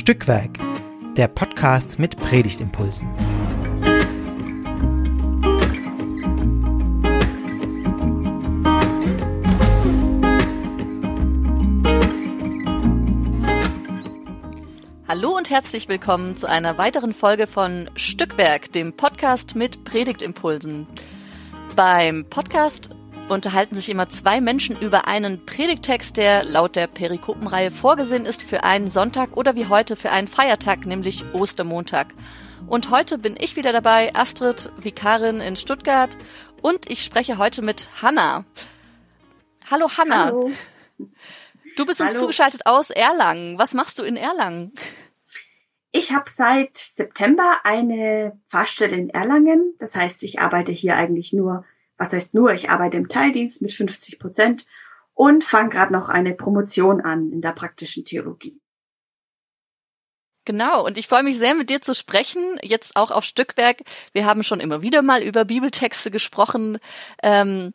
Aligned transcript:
Stückwerk, 0.00 0.58
der 1.18 1.28
Podcast 1.28 1.98
mit 1.98 2.16
Predigtimpulsen. 2.16 3.06
Hallo 15.06 15.36
und 15.36 15.50
herzlich 15.50 15.90
willkommen 15.90 16.34
zu 16.34 16.48
einer 16.48 16.78
weiteren 16.78 17.12
Folge 17.12 17.46
von 17.46 17.90
Stückwerk, 17.94 18.72
dem 18.72 18.94
Podcast 18.94 19.54
mit 19.54 19.84
Predigtimpulsen. 19.84 20.86
Beim 21.76 22.24
Podcast 22.24 22.96
unterhalten 23.30 23.74
sich 23.74 23.88
immer 23.88 24.08
zwei 24.08 24.40
Menschen 24.40 24.78
über 24.80 25.06
einen 25.06 25.46
Predigtext, 25.46 26.16
der 26.16 26.44
laut 26.44 26.76
der 26.76 26.86
Perikopenreihe 26.86 27.70
vorgesehen 27.70 28.26
ist 28.26 28.42
für 28.42 28.64
einen 28.64 28.88
Sonntag 28.88 29.36
oder 29.36 29.54
wie 29.54 29.66
heute 29.66 29.96
für 29.96 30.10
einen 30.10 30.28
Feiertag, 30.28 30.84
nämlich 30.84 31.24
Ostermontag. 31.32 32.14
Und 32.66 32.90
heute 32.90 33.18
bin 33.18 33.36
ich 33.38 33.56
wieder 33.56 33.72
dabei, 33.72 34.14
Astrid, 34.14 34.70
Vikarin 34.78 35.40
in 35.40 35.56
Stuttgart, 35.56 36.16
und 36.62 36.90
ich 36.90 37.04
spreche 37.04 37.38
heute 37.38 37.62
mit 37.62 37.88
Hanna. 38.02 38.44
Hallo 39.70 39.88
Hanna. 39.96 40.26
Hallo. 40.26 40.50
Du 41.76 41.86
bist 41.86 42.00
uns 42.00 42.10
Hallo. 42.10 42.20
zugeschaltet 42.20 42.66
aus 42.66 42.90
Erlangen. 42.90 43.58
Was 43.58 43.72
machst 43.72 43.98
du 43.98 44.02
in 44.02 44.16
Erlangen? 44.16 44.72
Ich 45.92 46.12
habe 46.12 46.28
seit 46.28 46.76
September 46.76 47.60
eine 47.64 48.38
Pfarrstelle 48.48 48.96
in 48.96 49.10
Erlangen. 49.10 49.74
Das 49.78 49.94
heißt, 49.94 50.22
ich 50.22 50.40
arbeite 50.40 50.72
hier 50.72 50.96
eigentlich 50.96 51.32
nur, 51.32 51.64
was 52.00 52.14
heißt 52.14 52.32
nur, 52.32 52.54
ich 52.54 52.70
arbeite 52.70 52.96
im 52.96 53.08
Teildienst 53.08 53.60
mit 53.60 53.74
50 53.74 54.18
Prozent 54.18 54.64
und 55.12 55.44
fange 55.44 55.68
gerade 55.68 55.92
noch 55.92 56.08
eine 56.08 56.32
Promotion 56.32 57.02
an 57.02 57.30
in 57.30 57.42
der 57.42 57.52
praktischen 57.52 58.06
Theologie. 58.06 58.58
Genau, 60.46 60.86
und 60.86 60.96
ich 60.96 61.08
freue 61.08 61.22
mich 61.22 61.36
sehr, 61.36 61.54
mit 61.54 61.68
dir 61.68 61.82
zu 61.82 61.94
sprechen, 61.94 62.58
jetzt 62.62 62.96
auch 62.96 63.10
auf 63.10 63.24
Stückwerk. 63.24 63.82
Wir 64.14 64.24
haben 64.24 64.42
schon 64.42 64.60
immer 64.60 64.80
wieder 64.80 65.02
mal 65.02 65.22
über 65.22 65.44
Bibeltexte 65.44 66.10
gesprochen. 66.10 66.78
Ähm, 67.22 67.74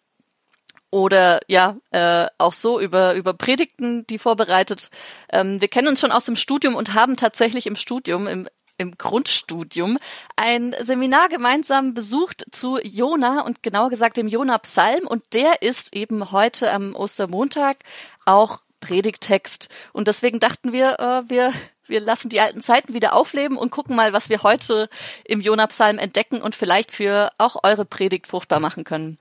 oder 0.89 1.41
ja, 1.47 1.77
äh, 1.91 2.25
auch 2.39 2.53
so 2.53 2.79
über, 2.79 3.13
über 3.13 3.35
Predigten, 3.35 4.07
die 4.07 4.17
vorbereitet. 4.17 4.89
Ähm, 5.29 5.61
wir 5.61 5.67
kennen 5.67 5.87
uns 5.87 5.99
schon 5.99 6.11
aus 6.11 6.25
dem 6.25 6.35
Studium 6.35 6.73
und 6.73 6.95
haben 6.95 7.15
tatsächlich 7.15 7.67
im 7.67 7.75
Studium, 7.75 8.25
im, 8.25 8.47
im 8.77 8.97
Grundstudium, 8.97 9.97
ein 10.35 10.75
Seminar 10.81 11.29
gemeinsam 11.29 11.93
besucht 11.93 12.45
zu 12.51 12.79
Jona 12.81 13.41
und 13.41 13.63
genauer 13.63 13.89
gesagt 13.89 14.17
dem 14.17 14.27
Jona-Psalm. 14.27 15.07
Und 15.07 15.23
der 15.33 15.61
ist 15.61 15.95
eben 15.95 16.31
heute 16.31 16.71
am 16.71 16.95
Ostermontag 16.95 17.77
auch 18.25 18.61
Predigtext. 18.79 19.69
Und 19.93 20.07
deswegen 20.07 20.39
dachten 20.39 20.71
wir, 20.71 20.99
äh, 20.99 21.29
wir, 21.29 21.51
wir 21.87 21.99
lassen 21.99 22.29
die 22.29 22.39
alten 22.39 22.61
Zeiten 22.61 22.93
wieder 22.93 23.13
aufleben 23.13 23.57
und 23.57 23.71
gucken 23.71 23.95
mal, 23.95 24.13
was 24.13 24.29
wir 24.29 24.43
heute 24.43 24.89
im 25.23 25.41
Jona-Psalm 25.41 25.97
entdecken 25.97 26.41
und 26.41 26.55
vielleicht 26.55 26.91
für 26.91 27.31
auch 27.37 27.57
eure 27.63 27.85
Predigt 27.85 28.27
fruchtbar 28.27 28.59
machen 28.59 28.83
können. 28.83 29.17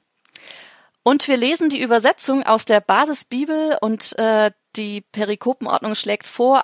Und 1.03 1.29
wir 1.29 1.37
lesen 1.37 1.69
die 1.69 1.83
Übersetzung 1.83 2.45
aus 2.45 2.65
der 2.65 2.81
Basisbibel 2.81 3.77
und 3.81 4.19
äh, 4.19 4.51
die 4.77 5.03
Perikopenordnung 5.03 5.95
schlägt 5.95 6.27
vor, 6.27 6.63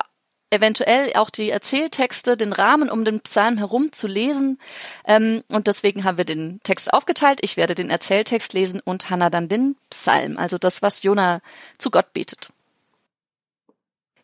eventuell 0.50 1.12
auch 1.14 1.30
die 1.30 1.50
Erzähltexte, 1.50 2.36
den 2.36 2.52
Rahmen 2.52 2.90
um 2.90 3.04
den 3.04 3.20
Psalm 3.20 3.58
herum 3.58 3.92
zu 3.92 4.06
lesen. 4.06 4.58
Ähm, 5.04 5.42
und 5.48 5.66
deswegen 5.66 6.04
haben 6.04 6.18
wir 6.18 6.24
den 6.24 6.60
Text 6.62 6.92
aufgeteilt. 6.92 7.40
Ich 7.42 7.56
werde 7.56 7.74
den 7.74 7.90
Erzähltext 7.90 8.52
lesen 8.52 8.80
und 8.80 9.10
Hannah 9.10 9.30
dann 9.30 9.48
den 9.48 9.76
Psalm, 9.90 10.36
also 10.38 10.58
das, 10.58 10.82
was 10.82 11.02
Jona 11.02 11.40
zu 11.78 11.90
Gott 11.90 12.12
betet. 12.12 12.50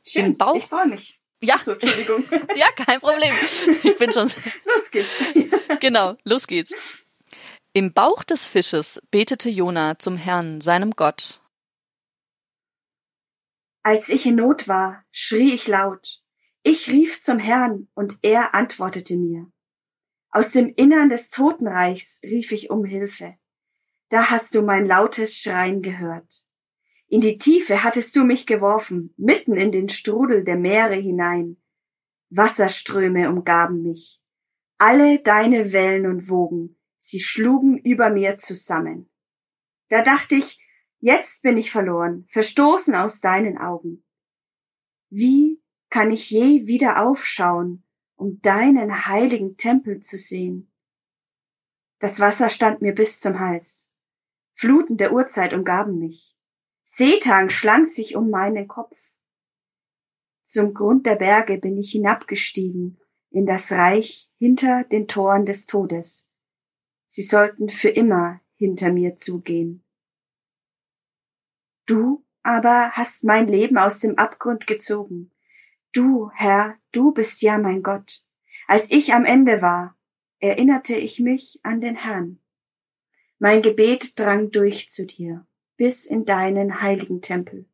Schön, 0.04 0.36
ich 0.56 0.66
freue 0.66 0.86
mich. 0.86 1.18
Ja, 1.40 1.58
So, 1.58 1.72
Entschuldigung. 1.72 2.24
ja, 2.56 2.66
kein 2.72 3.00
Problem. 3.00 3.34
Ich 3.82 3.96
bin 3.98 4.12
schon 4.12 4.30
Los 4.64 4.90
geht's. 4.90 5.10
genau. 5.80 6.16
Los 6.24 6.46
geht's. 6.46 7.02
Im 7.72 7.92
Bauch 7.92 8.24
des 8.24 8.46
Fisches 8.46 9.02
betete 9.10 9.50
Jona 9.50 9.98
zum 9.98 10.16
Herrn, 10.16 10.60
seinem 10.60 10.92
Gott. 10.92 11.40
Als 13.86 14.08
ich 14.08 14.26
in 14.26 14.34
Not 14.34 14.66
war, 14.66 15.04
schrie 15.12 15.54
ich 15.54 15.68
laut. 15.68 16.20
Ich 16.64 16.90
rief 16.90 17.22
zum 17.22 17.38
Herrn 17.38 17.86
und 17.94 18.18
er 18.20 18.52
antwortete 18.52 19.16
mir. 19.16 19.46
Aus 20.28 20.50
dem 20.50 20.74
Innern 20.74 21.08
des 21.08 21.30
Totenreichs 21.30 22.20
rief 22.24 22.50
ich 22.50 22.68
um 22.70 22.84
Hilfe. 22.84 23.36
Da 24.08 24.28
hast 24.28 24.56
du 24.56 24.62
mein 24.62 24.86
lautes 24.86 25.36
Schreien 25.36 25.82
gehört. 25.82 26.44
In 27.06 27.20
die 27.20 27.38
Tiefe 27.38 27.84
hattest 27.84 28.16
du 28.16 28.24
mich 28.24 28.44
geworfen, 28.44 29.14
mitten 29.16 29.56
in 29.56 29.70
den 29.70 29.88
Strudel 29.88 30.42
der 30.42 30.56
Meere 30.56 30.96
hinein. 30.96 31.56
Wasserströme 32.28 33.30
umgaben 33.30 33.82
mich. 33.82 34.20
Alle 34.78 35.20
deine 35.20 35.72
Wellen 35.72 36.06
und 36.06 36.28
Wogen, 36.28 36.76
sie 36.98 37.20
schlugen 37.20 37.78
über 37.78 38.10
mir 38.10 38.36
zusammen. 38.38 39.08
Da 39.90 40.02
dachte 40.02 40.34
ich, 40.34 40.58
jetzt 41.06 41.44
bin 41.44 41.56
ich 41.56 41.70
verloren, 41.70 42.26
verstoßen 42.30 42.96
aus 42.96 43.20
deinen 43.20 43.58
Augen. 43.58 44.04
Wie 45.08 45.62
kann 45.88 46.10
ich 46.10 46.30
je 46.30 46.66
wieder 46.66 47.06
aufschauen, 47.06 47.84
um 48.16 48.40
deinen 48.42 49.06
heiligen 49.06 49.56
Tempel 49.56 50.00
zu 50.00 50.18
sehen? 50.18 50.72
Das 52.00 52.18
Wasser 52.18 52.50
stand 52.50 52.82
mir 52.82 52.92
bis 52.92 53.20
zum 53.20 53.38
Hals. 53.38 53.92
Fluten 54.52 54.96
der 54.96 55.12
Urzeit 55.12 55.54
umgaben 55.54 56.00
mich. 56.00 56.36
Seetang 56.82 57.50
schlang 57.50 57.86
sich 57.86 58.16
um 58.16 58.28
meinen 58.28 58.66
Kopf. 58.66 59.12
Zum 60.42 60.74
Grund 60.74 61.06
der 61.06 61.16
Berge 61.16 61.58
bin 61.58 61.76
ich 61.76 61.92
hinabgestiegen 61.92 62.98
in 63.30 63.46
das 63.46 63.70
Reich 63.70 64.28
hinter 64.38 64.82
den 64.82 65.06
Toren 65.06 65.46
des 65.46 65.66
Todes. 65.66 66.32
Sie 67.06 67.22
sollten 67.22 67.68
für 67.68 67.90
immer 67.90 68.40
hinter 68.56 68.90
mir 68.92 69.18
zugehen. 69.18 69.85
Du 71.86 72.24
aber 72.42 72.92
hast 72.92 73.24
mein 73.24 73.48
Leben 73.48 73.78
aus 73.78 73.98
dem 73.98 74.18
Abgrund 74.18 74.66
gezogen. 74.66 75.32
Du, 75.92 76.30
Herr, 76.34 76.76
du 76.92 77.12
bist 77.12 77.42
ja 77.42 77.58
mein 77.58 77.82
Gott. 77.82 78.22
Als 78.66 78.90
ich 78.90 79.14
am 79.14 79.24
Ende 79.24 79.62
war, 79.62 79.96
erinnerte 80.38 80.94
ich 80.94 81.20
mich 81.20 81.60
an 81.62 81.80
den 81.80 81.96
Herrn. 81.96 82.38
Mein 83.38 83.62
Gebet 83.62 84.18
drang 84.18 84.50
durch 84.50 84.90
zu 84.90 85.06
dir, 85.06 85.46
bis 85.76 86.06
in 86.06 86.24
deinen 86.24 86.80
heiligen 86.80 87.20
Tempel. 87.20 87.66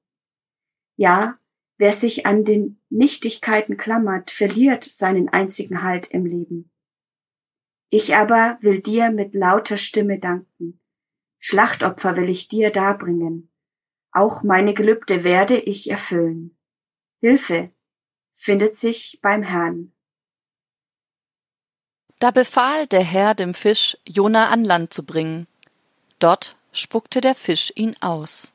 Ja, 0.97 1.39
wer 1.79 1.93
sich 1.93 2.27
an 2.27 2.45
den 2.45 2.81
Nichtigkeiten 2.91 3.77
klammert, 3.77 4.31
verliert 4.31 4.85
seinen 4.85 5.29
einzigen 5.29 5.83
Halt 5.83 6.11
im 6.11 6.27
Leben. 6.27 6.71
Ich 7.91 8.17
aber 8.17 8.59
will 8.61 8.81
dir 8.81 9.11
mit 9.11 9.35
lauter 9.35 9.77
Stimme 9.77 10.19
danken. 10.19 10.81
Schlachtopfer 11.39 12.17
will 12.17 12.31
ich 12.31 12.49
dir 12.49 12.71
darbringen. 12.71 13.52
Auch 14.13 14.43
meine 14.43 14.75
Gelübde 14.75 15.25
werde 15.25 15.59
ich 15.59 15.91
erfüllen. 15.91 16.57
Hilfe 17.21 17.73
findet 18.35 18.77
sich 18.77 19.19
beim 19.23 19.43
Herrn. 19.43 19.93
Da 22.19 22.31
befahl 22.31 22.87
der 22.87 23.03
Herr 23.03 23.35
dem 23.35 23.55
Fisch, 23.55 23.97
Jona 24.05 24.51
an 24.51 24.65
Land 24.65 24.93
zu 24.93 25.05
bringen. 25.05 25.47
Dort 26.19 26.57
spuckte 26.73 27.21
der 27.21 27.35
Fisch 27.35 27.73
ihn 27.75 27.97
aus. 28.01 28.53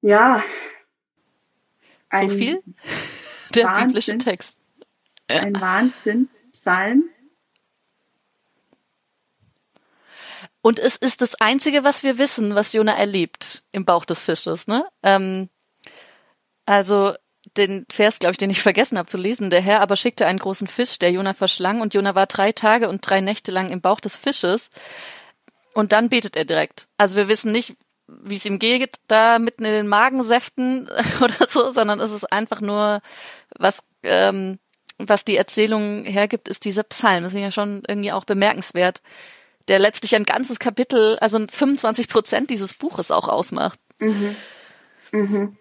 Ja. 0.00 0.42
So 2.12 2.28
viel? 2.28 2.62
Der 3.54 3.66
Wahnsinns- 3.66 3.86
biblische 3.86 4.18
Text. 4.18 4.58
Ein 5.28 5.58
Wahnsinnspsalm. 5.60 7.10
Und 10.60 10.78
es 10.78 10.96
ist 10.96 11.20
das 11.22 11.34
Einzige, 11.36 11.84
was 11.84 12.02
wir 12.02 12.18
wissen, 12.18 12.54
was 12.54 12.72
Jona 12.72 12.96
erlebt 12.96 13.62
im 13.72 13.84
Bauch 13.84 14.04
des 14.04 14.20
Fisches. 14.20 14.66
Ne? 14.66 14.86
Ähm, 15.02 15.48
also 16.66 17.14
den 17.56 17.86
Vers, 17.90 18.18
glaube 18.18 18.32
ich, 18.32 18.38
den 18.38 18.50
ich 18.50 18.60
vergessen 18.60 18.98
habe 18.98 19.08
zu 19.08 19.16
lesen. 19.16 19.50
Der 19.50 19.60
Herr 19.60 19.80
aber 19.80 19.96
schickte 19.96 20.26
einen 20.26 20.38
großen 20.38 20.66
Fisch, 20.66 20.98
der 20.98 21.12
Jona 21.12 21.34
verschlang, 21.34 21.80
und 21.80 21.94
Jona 21.94 22.14
war 22.14 22.26
drei 22.26 22.52
Tage 22.52 22.88
und 22.88 23.08
drei 23.08 23.20
Nächte 23.20 23.52
lang 23.52 23.70
im 23.70 23.80
Bauch 23.80 24.00
des 24.00 24.16
Fisches. 24.16 24.70
Und 25.74 25.92
dann 25.92 26.08
betet 26.08 26.36
er 26.36 26.44
direkt. 26.44 26.88
Also 26.98 27.16
wir 27.16 27.28
wissen 27.28 27.52
nicht, 27.52 27.76
wie 28.06 28.36
es 28.36 28.44
ihm 28.44 28.58
geht, 28.58 28.96
da 29.06 29.38
mitten 29.38 29.64
in 29.64 29.72
den 29.72 29.88
Magensäften 29.88 30.88
oder 31.20 31.46
so, 31.48 31.72
sondern 31.72 32.00
es 32.00 32.10
ist 32.10 32.32
einfach 32.32 32.60
nur, 32.60 33.00
was, 33.58 33.86
ähm, 34.02 34.58
was 34.98 35.24
die 35.24 35.36
Erzählung 35.36 36.04
hergibt, 36.04 36.48
ist 36.48 36.64
dieser 36.64 36.82
Psalm. 36.82 37.22
Das 37.22 37.34
ist 37.34 37.40
ja 37.40 37.50
schon 37.50 37.82
irgendwie 37.86 38.12
auch 38.12 38.24
bemerkenswert, 38.24 39.02
der 39.68 39.78
letztlich 39.78 40.14
ein 40.14 40.24
ganzes 40.24 40.58
Kapitel, 40.58 41.16
also 41.20 41.38
25 41.48 42.08
Prozent 42.08 42.50
dieses 42.50 42.74
Buches 42.74 43.10
auch 43.10 43.28
ausmacht. 43.28 43.78
Mhm. 43.98 44.36
Mhm. 45.12 45.56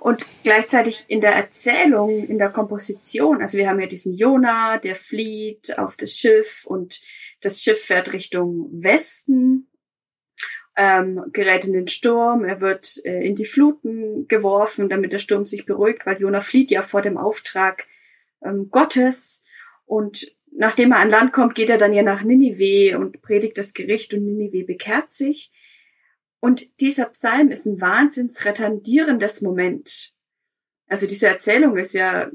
Und 0.00 0.26
gleichzeitig 0.42 1.04
in 1.08 1.20
der 1.20 1.34
Erzählung, 1.34 2.26
in 2.26 2.38
der 2.38 2.50
Komposition, 2.50 3.40
also 3.40 3.58
wir 3.58 3.68
haben 3.68 3.80
ja 3.80 3.86
diesen 3.86 4.12
Jona, 4.12 4.78
der 4.78 4.96
flieht 4.96 5.78
auf 5.78 5.96
das 5.96 6.12
Schiff 6.12 6.64
und 6.66 7.00
das 7.40 7.60
Schiff 7.60 7.80
fährt 7.84 8.12
Richtung 8.12 8.68
Westen 8.72 9.68
ähm, 10.76 11.22
gerät 11.32 11.64
in 11.64 11.74
den 11.74 11.88
Sturm, 11.88 12.44
er 12.44 12.60
wird 12.60 13.00
äh, 13.04 13.26
in 13.26 13.36
die 13.36 13.44
Fluten 13.44 14.26
geworfen, 14.26 14.88
damit 14.88 15.12
der 15.12 15.18
Sturm 15.18 15.44
sich 15.44 15.66
beruhigt, 15.66 16.06
weil 16.06 16.20
Jona 16.20 16.40
flieht 16.40 16.70
ja 16.70 16.82
vor 16.82 17.02
dem 17.02 17.18
Auftrag 17.18 17.86
ähm, 18.42 18.68
Gottes. 18.70 19.44
Und 19.84 20.32
nachdem 20.54 20.92
er 20.92 20.98
an 20.98 21.10
Land 21.10 21.32
kommt, 21.32 21.54
geht 21.54 21.70
er 21.70 21.78
dann 21.78 21.92
ja 21.92 22.02
nach 22.02 22.22
Ninive 22.22 22.98
und 22.98 23.22
predigt 23.22 23.58
das 23.58 23.74
Gericht 23.74 24.14
und 24.14 24.24
Ninive 24.24 24.64
bekehrt 24.64 25.12
sich. 25.12 25.50
Und 26.40 26.68
dieser 26.80 27.06
Psalm 27.06 27.50
ist 27.50 27.66
ein 27.66 27.80
wahnsinns 27.80 28.44
retardierendes 28.44 29.42
Moment. 29.42 30.14
Also 30.88 31.06
diese 31.06 31.28
Erzählung 31.28 31.76
ist 31.76 31.92
ja 31.92 32.30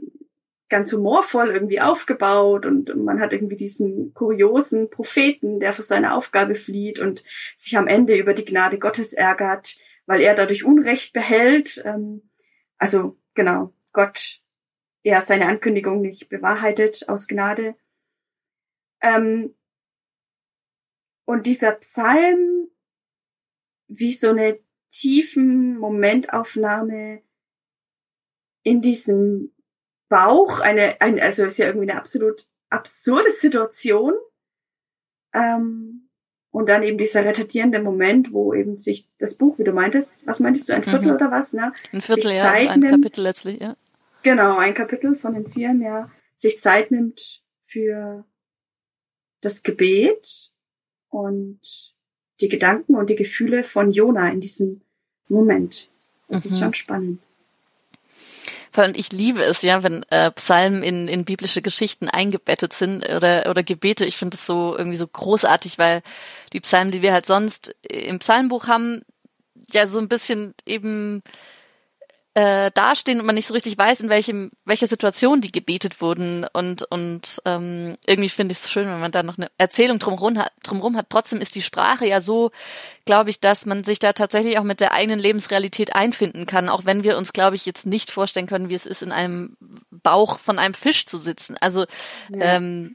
ganz 0.70 0.92
humorvoll 0.92 1.50
irgendwie 1.50 1.80
aufgebaut 1.80 2.66
und 2.66 2.94
man 2.96 3.20
hat 3.22 3.32
irgendwie 3.32 3.56
diesen 3.56 4.14
kuriosen 4.14 4.90
Propheten, 4.90 5.60
der 5.60 5.74
für 5.74 5.82
seine 5.82 6.14
Aufgabe 6.14 6.56
flieht 6.56 7.00
und 7.00 7.24
sich 7.56 7.78
am 7.78 7.88
Ende 7.88 8.18
über 8.18 8.34
die 8.34 8.46
Gnade 8.46 8.80
Gottes 8.80 9.14
ärgert, 9.14 9.78
weil 10.06 10.22
er 10.22 10.36
dadurch 10.36 10.66
Unrecht 10.66 11.14
behält. 11.14 11.82
Ähm, 11.86 12.30
also 12.78 13.18
genau, 13.34 13.74
Gott 13.94 14.42
er 15.04 15.22
seine 15.22 15.48
Ankündigung 15.48 16.02
nicht 16.02 16.28
bewahrheitet 16.28 17.08
aus 17.08 17.28
Gnade. 17.28 17.76
Ähm, 19.02 19.56
und 21.26 21.46
dieser 21.46 21.74
Psalm 21.74 22.70
wie 23.88 24.14
so 24.14 24.30
eine 24.30 24.60
tiefen 24.92 25.78
Momentaufnahme 25.78 27.22
in 28.64 28.82
diesem 28.82 29.54
Bauch, 30.10 30.60
eine, 30.60 31.02
ein, 31.02 31.20
also 31.20 31.46
ist 31.46 31.58
ja 31.58 31.68
irgendwie 31.68 31.90
eine 31.90 32.00
absolut 32.00 32.48
absurde 32.70 33.32
Situation. 33.32 34.14
Ähm, 35.34 36.10
und 36.52 36.68
dann 36.68 36.84
eben 36.84 36.98
dieser 36.98 37.24
retardierende 37.24 37.80
Moment, 37.80 38.34
wo 38.34 38.54
eben 38.54 38.80
sich 38.80 39.10
das 39.20 39.38
Buch, 39.38 39.60
wie 39.60 39.64
du 39.64 39.74
meintest, 39.74 40.26
was 40.26 40.40
meintest 40.40 40.70
du, 40.70 40.74
ein 40.74 40.84
Viertel 40.84 41.10
mhm. 41.10 41.16
oder 41.16 41.32
was, 41.32 41.54
ne? 41.54 41.72
Ein 41.92 42.02
Viertel, 42.02 42.32
ja, 42.32 42.52
also 42.52 42.70
ein 42.70 42.80
nimmt, 42.80 42.92
Kapitel 42.92 43.24
letztlich, 43.24 43.60
ja. 43.60 43.76
Genau, 44.24 44.58
ein 44.58 44.74
Kapitel 44.74 45.16
von 45.16 45.34
den 45.34 45.46
vieren, 45.46 45.82
ja, 45.82 46.10
sich 46.36 46.60
Zeit 46.60 46.90
nimmt 46.90 47.44
für 47.66 48.26
das 49.48 49.64
Gebet 49.64 50.52
und 51.10 51.60
die 52.42 52.50
Gedanken 52.50 52.96
und 52.96 53.10
die 53.10 53.16
Gefühle 53.16 53.64
von 53.64 53.92
Jona 53.92 54.30
in 54.30 54.42
diesem 54.42 54.82
Moment. 55.30 55.90
Das 56.28 56.46
mhm. 56.46 56.52
ist 56.52 56.60
schon 56.60 56.74
spannend. 56.74 57.20
Und 58.76 58.96
ich 58.96 59.12
liebe 59.12 59.42
es, 59.42 59.64
ja, 59.64 59.82
wenn 59.82 60.04
äh, 60.10 60.30
Psalmen 60.32 60.84
in, 60.84 61.08
in 61.08 61.26
biblische 61.26 61.64
Geschichten 61.64 62.10
eingebettet 62.10 62.74
sind 62.74 63.04
oder, 63.10 63.50
oder 63.50 63.64
Gebete. 63.64 64.06
Ich 64.06 64.18
finde 64.18 64.36
es 64.36 64.46
so 64.46 64.78
irgendwie 64.78 64.98
so 64.98 65.08
großartig, 65.08 65.80
weil 65.80 66.04
die 66.54 66.60
Psalmen, 66.60 66.92
die 66.92 67.02
wir 67.02 67.12
halt 67.12 67.26
sonst 67.26 67.76
im 67.90 68.20
Psalmbuch 68.20 68.68
haben, 68.68 69.02
ja 69.72 69.88
so 69.88 69.98
ein 69.98 70.08
bisschen 70.08 70.54
eben 70.68 71.24
äh, 72.38 72.70
dastehen 72.76 73.20
und 73.20 73.26
man 73.26 73.34
nicht 73.34 73.48
so 73.48 73.56
richtig 73.56 73.80
weiß, 73.80 74.02
in 74.02 74.10
welchem, 74.10 74.52
welcher 74.64 74.86
Situation 74.86 75.42
die 75.42 75.52
gebetet 75.52 76.02
wurden. 76.02 76.46
Und, 76.54 76.84
und 76.84 77.42
ähm, 77.46 77.96
irgendwie 78.06 78.30
finde 78.30 78.52
ich 78.54 78.60
es 78.60 78.72
schön, 78.72 78.86
wenn 78.86 79.00
man 79.00 79.12
da 79.12 79.24
noch 79.24 79.40
eine 79.40 79.50
Erzählung 79.58 79.98
drumherum 79.98 80.38
hat, 80.38 80.52
drumherum 80.62 80.98
hat. 80.98 81.08
Trotzdem 81.10 81.42
ist 81.42 81.56
die 81.56 81.64
Sprache 81.64 82.06
ja 82.06 82.22
so, 82.22 82.52
glaube 83.08 83.32
ich, 83.32 83.40
dass 83.40 83.66
man 83.66 83.84
sich 83.84 83.98
da 83.98 84.14
tatsächlich 84.14 84.60
auch 84.60 84.64
mit 84.64 84.80
der 84.80 84.92
eigenen 84.92 85.18
Lebensrealität 85.18 85.96
einfinden 85.96 86.46
kann, 86.46 86.70
auch 86.70 86.86
wenn 86.86 87.04
wir 87.04 87.18
uns, 87.18 87.34
glaube 87.34 87.56
ich, 87.56 87.66
jetzt 87.66 87.88
nicht 87.88 88.12
vorstellen 88.12 88.46
können, 88.46 88.70
wie 88.70 88.76
es 88.76 88.86
ist, 88.86 89.02
in 89.02 89.12
einem 89.12 89.58
Bauch 89.90 90.38
von 90.38 90.60
einem 90.60 90.76
Fisch 90.76 91.08
zu 91.08 91.18
sitzen. 91.18 91.58
Also 91.60 91.86
ja. 92.30 92.58
ähm, 92.58 92.94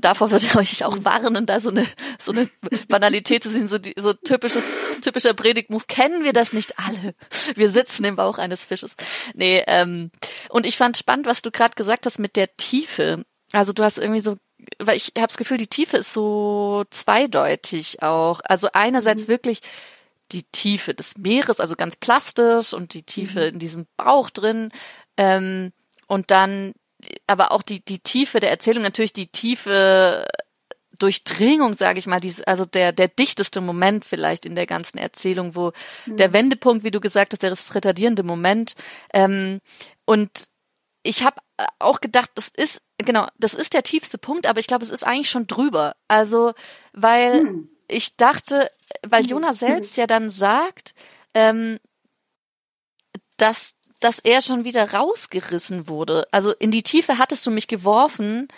davor 0.00 0.30
würde 0.30 0.46
ich 0.46 0.54
euch 0.54 0.84
auch 0.84 0.98
warnen, 1.02 1.46
da 1.46 1.60
so 1.60 1.70
eine 1.70 1.86
so 2.22 2.30
eine 2.30 2.48
Banalität 2.88 3.42
zu 3.42 3.50
sehen, 3.50 3.66
so, 3.66 3.78
die, 3.78 3.94
so 3.98 4.12
typisches 4.12 4.68
typischer 5.02 5.34
Predigtmove. 5.34 5.86
Kennen 5.86 6.22
wir 6.22 6.32
das 6.32 6.52
nicht 6.52 6.78
alle? 6.78 7.14
Wir 7.54 7.70
sitzen 7.70 8.04
im 8.04 8.16
Bauch 8.16 8.38
eines 8.38 8.64
Fisches. 8.64 8.94
Nee, 9.34 9.64
ähm, 9.66 10.10
und 10.50 10.66
ich 10.66 10.76
fand 10.76 10.96
spannend, 10.96 11.26
was 11.26 11.42
du 11.42 11.50
gerade 11.50 11.74
gesagt 11.74 12.06
hast 12.06 12.18
mit 12.18 12.36
der 12.36 12.56
Tiefe. 12.56 13.24
Also 13.52 13.72
du 13.72 13.82
hast 13.82 13.98
irgendwie 13.98 14.20
so, 14.20 14.36
weil 14.78 14.96
ich 14.96 15.12
habe 15.16 15.28
das 15.28 15.36
Gefühl, 15.36 15.58
die 15.58 15.66
Tiefe 15.66 15.98
ist 15.98 16.12
so 16.12 16.84
zweideutig 16.90 18.02
auch. 18.02 18.40
Also 18.44 18.68
einerseits 18.72 19.26
mhm. 19.26 19.32
wirklich 19.32 19.60
die 20.32 20.42
Tiefe 20.44 20.94
des 20.94 21.18
Meeres, 21.18 21.60
also 21.60 21.76
ganz 21.76 21.96
plastisch 21.96 22.72
und 22.72 22.94
die 22.94 23.02
Tiefe 23.02 23.40
mhm. 23.40 23.46
in 23.54 23.58
diesem 23.58 23.86
Bauch 23.96 24.30
drin. 24.30 24.70
Ähm, 25.16 25.72
und 26.06 26.30
dann 26.30 26.72
aber 27.26 27.52
auch 27.52 27.62
die, 27.62 27.84
die 27.84 27.98
Tiefe 27.98 28.40
der 28.40 28.50
Erzählung, 28.50 28.82
natürlich 28.82 29.12
die 29.12 29.28
Tiefe 29.28 30.26
Durchdringung, 30.98 31.74
sage 31.74 31.98
ich 31.98 32.06
mal, 32.06 32.20
dieses, 32.20 32.42
also 32.44 32.64
der, 32.64 32.92
der 32.92 33.08
dichteste 33.08 33.60
Moment 33.60 34.04
vielleicht 34.04 34.46
in 34.46 34.54
der 34.54 34.66
ganzen 34.66 34.98
Erzählung, 34.98 35.54
wo 35.54 35.72
mhm. 36.06 36.16
der 36.16 36.32
Wendepunkt, 36.32 36.84
wie 36.84 36.90
du 36.90 37.00
gesagt 37.00 37.32
hast, 37.32 37.42
der 37.42 37.52
retardierende 37.52 38.22
Moment. 38.22 38.74
Ähm, 39.12 39.60
und 40.04 40.48
ich 41.02 41.22
habe 41.22 41.36
auch 41.78 42.00
gedacht, 42.00 42.30
das 42.34 42.48
ist, 42.48 42.82
genau, 42.98 43.26
das 43.38 43.54
ist 43.54 43.74
der 43.74 43.82
tiefste 43.82 44.18
Punkt, 44.18 44.46
aber 44.46 44.60
ich 44.60 44.66
glaube, 44.66 44.84
es 44.84 44.90
ist 44.90 45.04
eigentlich 45.04 45.30
schon 45.30 45.46
drüber. 45.46 45.96
Also, 46.08 46.52
weil 46.92 47.44
mhm. 47.44 47.68
ich 47.88 48.16
dachte, 48.16 48.70
weil 49.06 49.22
hm. 49.22 49.30
Jonah 49.30 49.54
selbst 49.54 49.96
ja 49.96 50.06
dann 50.06 50.30
sagt, 50.30 50.94
ähm, 51.34 51.78
dass 53.36 53.72
dass 54.00 54.18
er 54.18 54.42
schon 54.42 54.64
wieder 54.64 54.92
rausgerissen 54.92 55.88
wurde. 55.88 56.28
Also 56.30 56.52
in 56.52 56.70
die 56.70 56.82
Tiefe 56.82 57.18
hattest 57.18 57.46
du 57.46 57.50
mich 57.50 57.66
geworfen, 57.66 58.48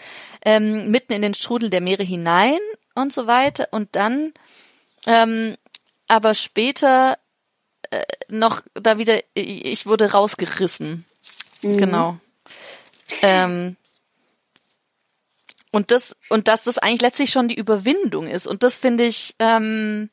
ähm, 0.45 0.91
mitten 0.91 1.13
in 1.13 1.23
den 1.23 1.35
Strudel 1.35 1.71
der 1.71 1.81
Meere 1.81 2.03
hinein 2.03 2.59
und 2.95 3.13
so 3.13 3.27
weiter. 3.27 3.69
Und 3.71 3.95
dann, 3.95 4.33
ähm, 5.07 5.57
aber 6.09 6.35
später 6.35 7.19
äh, 7.91 8.03
noch 8.29 8.63
da 8.75 8.99
wieder, 8.99 9.21
ich 9.35 9.87
wurde 9.87 10.11
rausgerissen. 10.11 11.05
Mhm. 11.63 11.79
Genau. 11.79 12.19
Ähm, 13.23 13.77
und 15.71 15.91
das, 15.91 16.17
und 16.31 16.49
dass 16.49 16.65
das 16.65 16.79
eigentlich 16.79 17.03
letztlich 17.03 17.31
schon 17.31 17.49
die 17.49 17.59
Überwindung 17.59 18.27
ist. 18.27 18.47
Und 18.47 18.63
das 18.63 18.77
finde 18.77 19.05
ich, 19.05 19.35
ähm, 19.39 20.11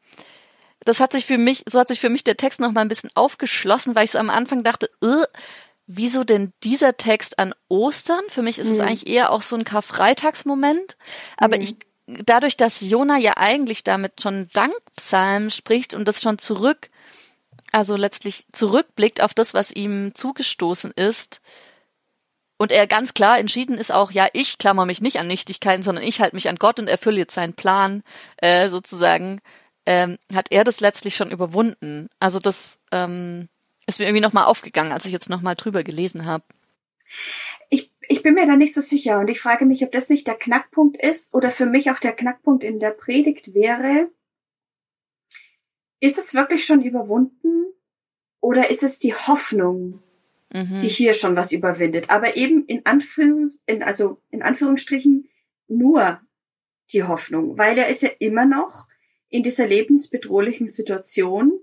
das 0.81 0.99
hat 0.99 1.13
sich 1.13 1.25
für 1.25 1.37
mich, 1.37 1.63
so 1.67 1.79
hat 1.79 1.87
sich 1.87 1.99
für 1.99 2.09
mich 2.09 2.23
der 2.23 2.37
Text 2.37 2.59
noch 2.59 2.71
mal 2.71 2.81
ein 2.81 2.89
bisschen 2.89 3.09
aufgeschlossen, 3.15 3.95
weil 3.95 4.05
ich 4.05 4.11
so 4.11 4.19
am 4.19 4.29
Anfang 4.29 4.63
dachte, 4.63 4.89
äh, 5.01 5.25
wieso 5.87 6.23
denn 6.23 6.51
dieser 6.63 6.97
Text 6.97 7.39
an 7.39 7.53
Ostern? 7.69 8.23
Für 8.27 8.41
mich 8.41 8.59
ist 8.59 8.67
mhm. 8.67 8.73
es 8.73 8.79
eigentlich 8.79 9.07
eher 9.07 9.31
auch 9.31 9.41
so 9.41 9.55
ein 9.55 9.63
Karfreitagsmoment. 9.63 10.97
Aber 11.37 11.55
mhm. 11.55 11.61
ich, 11.61 11.75
dadurch, 12.05 12.57
dass 12.57 12.81
Jona 12.81 13.17
ja 13.17 13.37
eigentlich 13.37 13.83
damit 13.83 14.21
schon 14.21 14.49
Dankpsalm 14.53 15.49
spricht 15.49 15.93
und 15.93 16.07
das 16.07 16.21
schon 16.21 16.37
zurück, 16.37 16.89
also 17.71 17.95
letztlich 17.95 18.45
zurückblickt 18.51 19.21
auf 19.21 19.33
das, 19.33 19.53
was 19.53 19.71
ihm 19.71 20.13
zugestoßen 20.13 20.91
ist, 20.91 21.41
und 22.57 22.71
er 22.71 22.87
ganz 22.87 23.13
klar 23.13 23.37
entschieden 23.37 23.77
ist 23.77 23.91
auch, 23.91 24.11
ja, 24.11 24.27
ich 24.33 24.57
klammer 24.57 24.85
mich 24.85 25.01
nicht 25.01 25.19
an 25.19 25.27
Nichtigkeiten, 25.27 25.83
sondern 25.83 26.03
ich 26.03 26.21
halte 26.21 26.35
mich 26.35 26.47
an 26.47 26.55
Gott 26.55 26.79
und 26.79 26.87
erfülle 26.87 27.17
jetzt 27.17 27.35
seinen 27.35 27.53
Plan, 27.53 28.03
äh, 28.37 28.69
sozusagen, 28.69 29.41
ähm, 29.85 30.17
hat 30.33 30.47
er 30.51 30.63
das 30.63 30.79
letztlich 30.79 31.15
schon 31.15 31.31
überwunden. 31.31 32.07
Also 32.19 32.39
das 32.39 32.79
ähm, 32.91 33.49
ist 33.87 33.99
mir 33.99 34.05
irgendwie 34.05 34.21
nochmal 34.21 34.45
aufgegangen, 34.45 34.93
als 34.93 35.05
ich 35.05 35.11
jetzt 35.11 35.29
nochmal 35.29 35.55
drüber 35.55 35.83
gelesen 35.83 36.25
habe. 36.25 36.45
Ich, 37.69 37.91
ich 38.07 38.23
bin 38.23 38.33
mir 38.33 38.47
da 38.47 38.55
nicht 38.55 38.73
so 38.73 38.81
sicher 38.81 39.19
und 39.19 39.27
ich 39.27 39.41
frage 39.41 39.65
mich, 39.65 39.83
ob 39.83 39.91
das 39.91 40.09
nicht 40.09 40.25
der 40.25 40.35
Knackpunkt 40.35 40.97
ist 40.97 41.33
oder 41.33 41.51
für 41.51 41.65
mich 41.65 41.91
auch 41.91 41.99
der 41.99 42.13
Knackpunkt 42.13 42.63
in 42.63 42.79
der 42.79 42.91
Predigt 42.91 43.53
wäre. 43.53 44.09
Ist 45.99 46.17
es 46.17 46.33
wirklich 46.33 46.65
schon 46.65 46.81
überwunden 46.81 47.65
oder 48.39 48.69
ist 48.69 48.83
es 48.83 48.99
die 48.99 49.13
Hoffnung, 49.13 50.01
mhm. 50.55 50.79
die 50.79 50.87
hier 50.87 51.13
schon 51.13 51.35
was 51.35 51.51
überwindet? 51.51 52.09
Aber 52.09 52.37
eben 52.37 52.65
in 52.65 52.85
Anführung, 52.85 53.51
in, 53.65 53.83
also 53.83 54.21
in 54.31 54.41
Anführungsstrichen 54.41 55.29
nur 55.67 56.19
die 56.93 57.03
Hoffnung, 57.03 57.57
weil 57.57 57.77
er 57.77 57.87
ist 57.87 58.01
ja 58.01 58.09
immer 58.19 58.45
noch 58.45 58.87
in 59.29 59.43
dieser 59.43 59.67
lebensbedrohlichen 59.67 60.67
Situation 60.67 61.59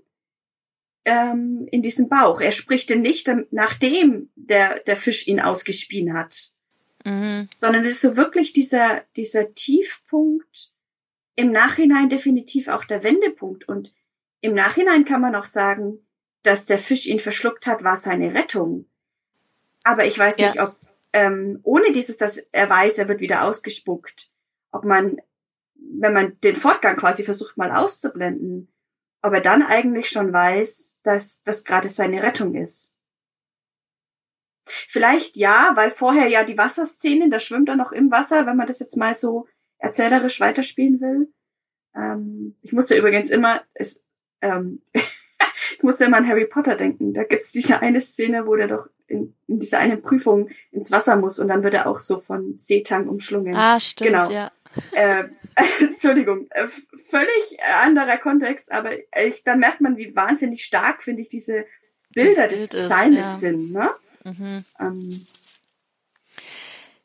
ähm, 1.05 1.67
in 1.71 1.81
diesem 1.81 2.09
Bauch. 2.09 2.41
Er 2.41 2.51
spricht 2.51 2.89
denn 2.89 3.01
nicht, 3.01 3.29
nachdem 3.51 4.29
der, 4.35 4.79
der 4.81 4.97
Fisch 4.97 5.27
ihn 5.27 5.39
ausgespien 5.39 6.13
hat, 6.13 6.51
mhm. 7.05 7.47
sondern 7.55 7.85
es 7.85 7.95
ist 7.95 8.01
so 8.01 8.17
wirklich 8.17 8.53
dieser, 8.53 9.03
dieser 9.15 9.53
Tiefpunkt, 9.53 10.71
im 11.35 11.51
Nachhinein 11.51 12.09
definitiv 12.09 12.67
auch 12.67 12.83
der 12.83 13.03
Wendepunkt. 13.03 13.67
Und 13.67 13.93
im 14.41 14.53
Nachhinein 14.53 15.05
kann 15.05 15.21
man 15.21 15.35
auch 15.35 15.45
sagen, 15.45 15.99
dass 16.43 16.65
der 16.65 16.79
Fisch 16.79 17.05
ihn 17.05 17.19
verschluckt 17.19 17.67
hat, 17.67 17.83
war 17.83 17.95
seine 17.95 18.33
Rettung. 18.33 18.85
Aber 19.83 20.05
ich 20.05 20.17
weiß 20.17 20.37
ja. 20.37 20.47
nicht, 20.47 20.61
ob 20.61 20.75
ähm, 21.13 21.59
ohne 21.63 21.91
dieses, 21.91 22.17
dass 22.17 22.37
er 22.37 22.69
weiß, 22.69 22.97
er 22.97 23.07
wird 23.07 23.19
wieder 23.19 23.43
ausgespuckt, 23.43 24.31
ob 24.71 24.83
man 24.83 25.17
wenn 25.75 26.13
man 26.13 26.39
den 26.41 26.55
Fortgang 26.55 26.97
quasi 26.97 27.23
versucht 27.23 27.57
mal 27.57 27.71
auszublenden, 27.71 28.71
ob 29.21 29.33
er 29.33 29.41
dann 29.41 29.63
eigentlich 29.63 30.09
schon 30.09 30.33
weiß, 30.33 30.99
dass 31.03 31.41
das 31.43 31.63
gerade 31.63 31.89
seine 31.89 32.23
Rettung 32.23 32.55
ist. 32.55 32.97
Vielleicht 34.65 35.35
ja, 35.35 35.71
weil 35.75 35.91
vorher 35.91 36.27
ja 36.27 36.43
die 36.43 36.57
Wasserszene, 36.57 37.29
da 37.29 37.39
schwimmt 37.39 37.69
er 37.69 37.75
noch 37.75 37.91
im 37.91 38.11
Wasser, 38.11 38.45
wenn 38.45 38.55
man 38.55 38.67
das 38.67 38.79
jetzt 38.79 38.95
mal 38.95 39.13
so 39.13 39.47
erzählerisch 39.77 40.39
weiterspielen 40.39 41.01
will. 41.01 41.33
Ähm, 41.95 42.55
ich 42.61 42.71
musste 42.71 42.97
übrigens 42.97 43.29
immer, 43.29 43.61
es, 43.73 44.03
ähm, 44.41 44.81
ich 45.73 45.83
musste 45.83 46.05
immer 46.05 46.17
an 46.17 46.27
Harry 46.27 46.45
Potter 46.45 46.75
denken. 46.75 47.13
Da 47.13 47.23
gibt's 47.23 47.51
diese 47.51 47.79
eine 47.79 48.01
Szene, 48.01 48.45
wo 48.45 48.55
der 48.55 48.67
doch 48.67 48.87
in, 49.07 49.35
in 49.47 49.59
dieser 49.59 49.79
einen 49.79 50.01
Prüfung 50.01 50.49
ins 50.71 50.91
Wasser 50.91 51.15
muss 51.15 51.39
und 51.39 51.47
dann 51.47 51.63
wird 51.63 51.73
er 51.73 51.87
auch 51.87 51.99
so 51.99 52.19
von 52.19 52.57
Seetang 52.57 53.07
umschlungen. 53.07 53.55
Ah, 53.55 53.79
stimmt, 53.79 54.11
genau. 54.11 54.29
ja. 54.29 54.51
Äh, 54.91 55.25
Entschuldigung, 55.79 56.47
äh, 56.51 56.67
völlig 57.07 57.61
anderer 57.81 58.17
Kontext, 58.17 58.71
aber 58.71 58.91
ich, 58.95 59.43
da 59.43 59.55
merkt 59.55 59.81
man, 59.81 59.97
wie 59.97 60.15
wahnsinnig 60.15 60.65
stark, 60.65 61.03
finde 61.03 61.21
ich, 61.21 61.29
diese 61.29 61.65
Bilder 62.13 62.47
des 62.47 62.69
Bild 62.69 62.73
ist, 62.73 62.89
Psalmes 62.89 63.25
ja. 63.25 63.35
sind. 63.37 63.73
Ne? 63.73 63.89
Mhm. 64.23 64.65
Ähm, 64.79 65.25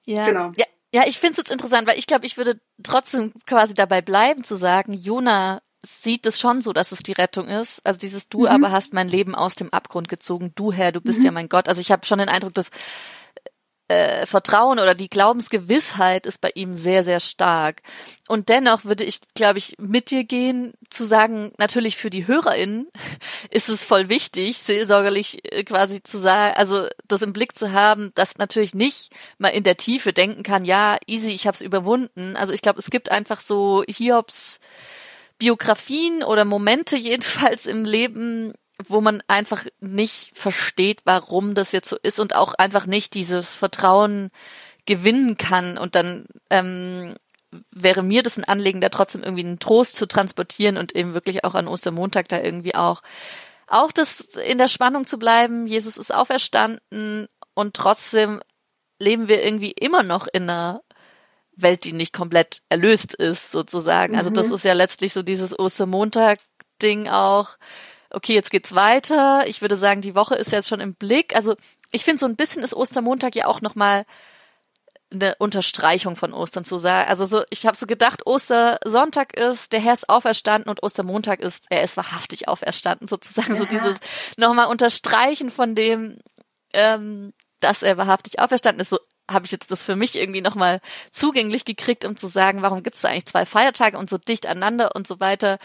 Ja. 0.05 0.27
Genau. 0.27 0.51
ja. 0.57 0.65
Ja, 0.91 1.03
ich 1.07 1.19
finde 1.19 1.33
es 1.33 1.37
jetzt 1.37 1.51
interessant, 1.51 1.87
weil 1.87 1.99
ich 1.99 2.07
glaube, 2.07 2.25
ich 2.25 2.39
würde 2.39 2.59
trotzdem 2.83 3.35
quasi 3.47 3.75
dabei 3.75 4.01
bleiben 4.01 4.43
zu 4.43 4.57
sagen, 4.57 4.95
Jona 4.95 5.61
sieht 5.85 6.27
es 6.27 6.41
schon 6.41 6.61
so, 6.63 6.73
dass 6.73 6.93
es 6.93 7.01
die 7.05 7.13
Rettung 7.13 7.49
ist. 7.49 7.85
Also 7.87 7.99
dieses 7.99 8.29
Du 8.29 8.41
Mhm. 8.41 8.47
aber 8.47 8.73
hast 8.73 8.93
mein 8.95 9.09
Leben 9.09 9.35
aus 9.35 9.55
dem 9.55 9.73
Abgrund 9.73 10.09
gezogen. 10.09 10.53
Du 10.55 10.73
Herr, 10.73 10.93
du 10.93 11.01
bist 11.01 11.21
Mhm. 11.21 11.25
ja 11.27 11.31
mein 11.33 11.49
Gott. 11.49 11.69
Also 11.69 11.81
ich 11.81 11.91
habe 11.93 12.05
schon 12.07 12.19
den 12.19 12.29
Eindruck, 12.29 12.55
dass 12.55 12.71
äh, 13.91 14.27
Vertrauen 14.27 14.79
oder 14.81 14.95
die 14.95 15.09
Glaubensgewissheit 15.09 16.27
ist 16.27 16.43
bei 16.43 16.51
ihm 16.55 16.77
sehr, 16.77 17.03
sehr 17.03 17.21
stark. 17.21 17.81
Und 18.29 18.51
dennoch 18.51 18.85
würde 18.85 19.03
ich, 19.05 19.21
glaube 19.35 19.59
ich, 19.59 19.77
mit 19.79 20.11
dir 20.11 20.25
gehen, 20.25 20.75
zu 20.91 21.07
sagen, 21.07 21.53
natürlich 21.57 21.97
für 21.97 22.11
die 22.11 22.27
HörerInnen 22.27 22.87
ist 23.51 23.71
es 23.71 23.85
voll 23.85 24.11
wichtig, 24.11 24.59
seelsorgerlich 24.59 25.43
äh, 25.55 25.65
quasi 25.65 26.03
zu 26.03 26.19
sagen, 26.19 26.55
also 26.59 26.87
das 27.07 27.23
im 27.23 27.33
Blick 27.33 27.57
zu 27.57 27.73
haben, 27.73 28.13
dass 28.15 28.37
natürlich 28.37 28.75
nicht 28.75 29.11
mal 29.39 29.49
in 29.49 29.65
der 29.65 29.79
Tiefe 29.79 30.13
denken 30.13 30.43
kann, 30.43 30.67
ja, 30.67 30.99
easy, 31.07 31.31
ich 31.31 31.47
habe 31.47 31.55
es 31.55 31.63
überwunden. 31.63 32.37
Also 32.37 32.53
ich 32.53 32.61
glaube, 32.61 32.81
es 32.81 32.91
gibt 32.91 33.11
einfach 33.11 33.41
so 33.41 33.85
Hiobs 33.89 34.61
Biografien 35.39 36.23
oder 36.23 36.45
Momente 36.45 36.97
jedenfalls 36.97 37.67
im 37.67 37.85
Leben, 37.85 38.53
wo 38.87 39.01
man 39.01 39.23
einfach 39.27 39.65
nicht 39.81 40.31
versteht, 40.35 41.01
warum 41.05 41.55
das 41.55 41.73
jetzt 41.73 41.89
so 41.89 41.97
ist 42.03 42.21
und 42.21 42.35
auch 42.35 42.55
einfach 42.55 42.87
nicht 42.87 43.15
dieses 43.15 43.55
Vertrauen 43.55 44.31
gewinnen 44.87 45.37
kann. 45.37 45.79
Und 45.79 45.95
dann 45.95 46.27
ähm, 46.51 47.15
wäre 47.71 48.03
mir 48.03 48.23
das 48.23 48.37
ein 48.37 48.45
Anliegen, 48.45 48.81
da 48.81 48.89
trotzdem 48.89 49.23
irgendwie 49.23 49.45
einen 49.45 49.59
Trost 49.59 49.97
zu 49.97 50.07
transportieren 50.07 50.77
und 50.77 50.95
eben 50.95 51.15
wirklich 51.15 51.45
auch 51.45 51.55
an 51.55 51.69
Ostermontag 51.69 52.29
da 52.29 52.41
irgendwie 52.41 52.75
auch 52.75 53.03
auch 53.71 53.93
das 53.93 54.21
in 54.21 54.59
der 54.59 54.69
Spannung 54.69 55.07
zu 55.07 55.19
bleiben. 55.19 55.67
Jesus 55.67 55.99
ist 55.99 56.15
auferstanden 56.15 57.29
und 57.55 57.75
trotzdem 57.75 58.41
leben 58.99 59.29
wir 59.29 59.45
irgendwie 59.45 59.73
immer 59.73 60.03
noch 60.03 60.27
in 60.33 60.45
einer 60.45 60.81
Welt, 61.61 61.85
die 61.85 61.93
nicht 61.93 62.13
komplett 62.13 62.63
erlöst 62.69 63.15
ist, 63.15 63.51
sozusagen. 63.51 64.17
Also 64.17 64.31
das 64.31 64.49
Mhm. 64.49 64.55
ist 64.55 64.65
ja 64.65 64.73
letztlich 64.73 65.13
so 65.13 65.23
dieses 65.23 65.59
Ostermontag-Ding 65.59 67.09
auch. 67.09 67.57
Okay, 68.11 68.35
jetzt 68.35 68.51
geht's 68.51 68.75
weiter. 68.75 69.45
Ich 69.47 69.61
würde 69.61 69.77
sagen, 69.77 70.01
die 70.01 70.15
Woche 70.15 70.35
ist 70.35 70.53
jetzt 70.53 70.69
schon 70.69 70.81
im 70.81 70.95
Blick. 70.95 71.35
Also 71.37 71.57
ich 71.93 72.05
finde, 72.05 72.21
so 72.21 72.27
ein 72.27 72.37
bisschen 72.37 72.63
ist 72.63 72.75
Ostermontag 72.75 73.35
ja 73.35 73.47
auch 73.47 73.61
nochmal 73.61 74.05
eine 75.11 75.35
Unterstreichung 75.39 76.17
von 76.17 76.35
Ostern 76.35 76.65
zu 76.65 76.77
sagen. 76.77 77.09
Also 77.09 77.25
so, 77.25 77.43
ich 77.51 77.65
habe 77.67 77.77
so 77.77 77.87
gedacht, 77.87 78.27
Ostersonntag 78.27 79.37
ist, 79.37 79.73
der 79.73 79.81
Herr 79.81 79.95
ist 79.95 80.09
auferstanden 80.09 80.69
und 80.71 80.83
Ostermontag 80.83 81.41
ist, 81.41 81.67
er 81.71 81.83
ist 81.83 81.97
wahrhaftig 81.97 82.47
auferstanden, 82.49 83.09
sozusagen. 83.09 83.57
So 83.57 83.65
Ja. 83.65 83.69
dieses 83.71 83.99
nochmal 84.37 84.67
Unterstreichen 84.67 85.51
von 85.51 85.75
dem, 85.75 86.19
ähm, 86.75 87.33
dass 87.61 87.83
er 87.83 87.97
wahrhaftig 87.97 88.39
auferstanden 88.39 88.81
ist. 88.83 88.91
So 88.91 88.99
habe 89.31 89.47
ich 89.47 89.53
jetzt 89.53 89.71
das 89.71 89.85
für 89.85 89.97
mich 89.97 90.17
irgendwie 90.17 90.41
nochmal 90.41 90.81
zugänglich 91.11 91.65
gekriegt, 91.65 92.05
um 92.05 92.17
zu 92.17 92.27
sagen, 92.27 92.63
warum 92.63 92.83
gibt 92.83 92.97
es 92.97 93.03
da 93.03 93.09
eigentlich 93.09 93.27
zwei 93.27 93.45
Feiertage 93.47 93.99
und 93.99 94.09
so 94.09 94.19
dicht 94.19 94.47
aneinander 94.47 94.95
und 94.95 95.07
so 95.07 95.21
weiter. 95.21 95.59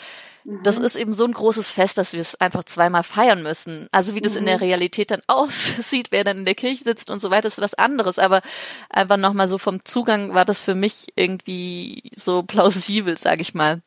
Das 0.63 0.77
ist 0.77 0.97
eben 0.97 1.13
so 1.13 1.23
ein 1.23 1.31
großes 1.31 1.69
Fest, 1.69 1.97
dass 1.97 2.11
wir 2.11 2.19
es 2.19 2.35
einfach 2.35 2.63
zweimal 2.65 3.03
feiern 3.03 3.43
müssen. 3.43 3.87
Also 3.93 4.13
wie 4.13 4.19
das 4.19 4.35
in 4.35 4.45
der 4.45 4.59
Realität 4.59 5.11
dann 5.11 5.21
aussieht, 5.27 6.07
wer 6.11 6.25
dann 6.25 6.39
in 6.39 6.45
der 6.45 6.55
Kirche 6.55 6.83
sitzt 6.83 7.09
und 7.09 7.21
so 7.21 7.31
weiter, 7.31 7.47
ist 7.47 7.61
was 7.61 7.75
anderes. 7.75 8.19
Aber 8.19 8.41
einfach 8.89 9.15
nochmal 9.17 9.47
so 9.47 9.57
vom 9.57 9.85
Zugang 9.85 10.33
war 10.33 10.43
das 10.43 10.61
für 10.61 10.75
mich 10.75 11.07
irgendwie 11.15 12.11
so 12.15 12.43
plausibel, 12.43 13.17
sage 13.17 13.41
ich 13.41 13.53
mal. 13.53 13.81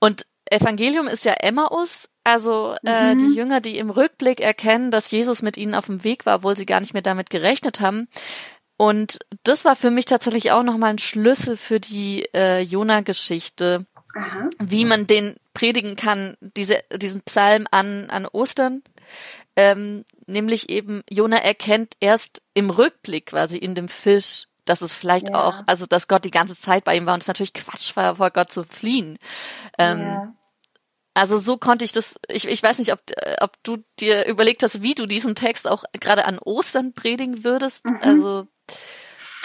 Und 0.00 0.26
Evangelium 0.50 1.06
ist 1.08 1.24
ja 1.24 1.34
Emmaus, 1.34 2.08
also 2.24 2.74
äh, 2.84 3.14
Mhm. 3.14 3.18
die 3.18 3.34
Jünger, 3.34 3.60
die 3.60 3.78
im 3.78 3.90
Rückblick 3.90 4.40
erkennen, 4.40 4.90
dass 4.90 5.10
Jesus 5.12 5.42
mit 5.42 5.56
ihnen 5.56 5.74
auf 5.76 5.86
dem 5.86 6.02
Weg 6.02 6.26
war, 6.26 6.36
obwohl 6.36 6.56
sie 6.56 6.66
gar 6.66 6.80
nicht 6.80 6.92
mehr 6.92 7.02
damit 7.02 7.30
gerechnet 7.30 7.80
haben. 7.80 8.08
Und 8.76 9.18
das 9.42 9.64
war 9.64 9.76
für 9.76 9.90
mich 9.90 10.04
tatsächlich 10.04 10.52
auch 10.52 10.62
nochmal 10.62 10.90
ein 10.90 10.98
Schlüssel 10.98 11.56
für 11.56 11.80
die 11.80 12.28
äh, 12.34 12.60
Jona-Geschichte, 12.60 13.86
wie 14.58 14.84
man 14.84 15.06
den 15.06 15.36
predigen 15.54 15.96
kann, 15.96 16.36
diese, 16.40 16.82
diesen 16.94 17.22
Psalm 17.22 17.66
an, 17.70 18.10
an 18.10 18.26
Ostern. 18.26 18.82
Ähm, 19.56 20.04
nämlich 20.26 20.68
eben, 20.68 21.02
Jona 21.10 21.38
erkennt 21.38 21.94
erst 22.00 22.42
im 22.52 22.70
Rückblick 22.70 23.26
quasi 23.26 23.56
in 23.56 23.74
dem 23.74 23.88
Fisch, 23.88 24.48
dass 24.66 24.82
es 24.82 24.92
vielleicht 24.92 25.30
Ja. 25.30 25.44
auch, 25.44 25.62
also 25.66 25.86
dass 25.86 26.08
Gott 26.08 26.24
die 26.24 26.30
ganze 26.30 26.56
Zeit 26.56 26.84
bei 26.84 26.96
ihm 26.96 27.06
war 27.06 27.14
und 27.14 27.22
es 27.22 27.28
natürlich 27.28 27.54
Quatsch 27.54 27.96
war, 27.96 28.16
vor 28.16 28.30
Gott 28.30 28.52
zu 28.52 28.64
fliehen. 28.64 29.18
Ähm, 29.78 30.00
ja. 30.00 30.34
Also 31.14 31.38
so 31.38 31.56
konnte 31.56 31.84
ich 31.86 31.92
das, 31.92 32.16
ich, 32.28 32.46
ich 32.46 32.62
weiß 32.62 32.78
nicht, 32.78 32.92
ob, 32.92 33.00
ob 33.40 33.62
du 33.62 33.78
dir 34.00 34.26
überlegt 34.26 34.62
hast, 34.62 34.82
wie 34.82 34.94
du 34.94 35.06
diesen 35.06 35.34
Text 35.34 35.66
auch 35.66 35.84
gerade 35.98 36.26
an 36.26 36.38
Ostern 36.38 36.92
predigen 36.92 37.42
würdest. 37.42 37.86
Mhm. 37.86 37.98
Also, 38.02 38.48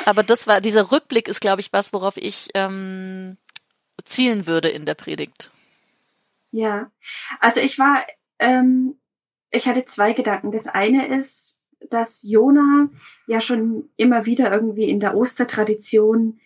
aber 0.06 0.24
das 0.24 0.48
war, 0.48 0.62
dieser 0.62 0.92
Rückblick 0.92 1.28
ist, 1.28 1.42
glaube 1.42 1.62
ich, 1.62 1.72
was, 1.74 1.94
worauf 1.94 2.18
ich 2.18 2.50
ähm, 2.54 3.38
zielen 4.04 4.48
würde 4.48 4.70
in 4.70 4.86
der 4.86 4.96
Predigt. 4.96 5.52
Ja, 6.52 6.92
also 7.40 7.60
ich 7.60 7.80
war, 7.80 8.06
ähm, 8.40 8.96
ich 9.52 9.68
hatte 9.68 9.86
zwei 9.86 10.14
Gedanken. 10.14 10.52
Das 10.52 10.68
eine 10.68 11.08
ist, 11.16 11.60
dass 11.90 12.24
Jona 12.28 12.90
ja 13.28 13.42
schon 13.42 13.90
immer 13.96 14.26
wieder 14.26 14.52
irgendwie 14.52 14.90
in 14.90 15.00
der 15.00 15.16
Ostertradition 15.16 16.40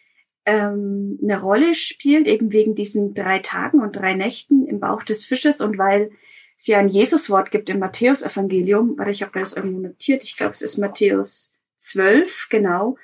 ähm, 0.45 1.19
eine 1.21 1.41
Rolle 1.41 1.75
spielt, 1.75 2.27
eben 2.27 2.51
wegen 2.51 2.75
diesen 2.75 3.13
drei 3.13 3.39
Tagen 3.39 3.81
und 3.81 3.95
drei 3.95 4.13
Nächten 4.13 4.67
im 4.67 4.79
Bauch 4.79 5.03
des 5.03 5.25
Fisches 5.25 5.59
und 5.61 5.77
weil 5.77 6.11
es 6.57 6.67
ja 6.67 6.77
ein 6.77 6.87
Jesuswort 6.87 7.51
gibt 7.51 7.69
im 7.69 7.79
Matthäus-Evangelium, 7.79 8.97
warte, 8.97 9.11
ich 9.11 9.23
habe 9.23 9.39
das 9.39 9.53
irgendwo 9.53 9.79
notiert, 9.79 10.23
ich 10.23 10.37
glaube, 10.37 10.53
es 10.53 10.61
ist 10.61 10.77
Matthäus 10.77 11.54
12, 11.85 12.47
genau, 12.49 12.97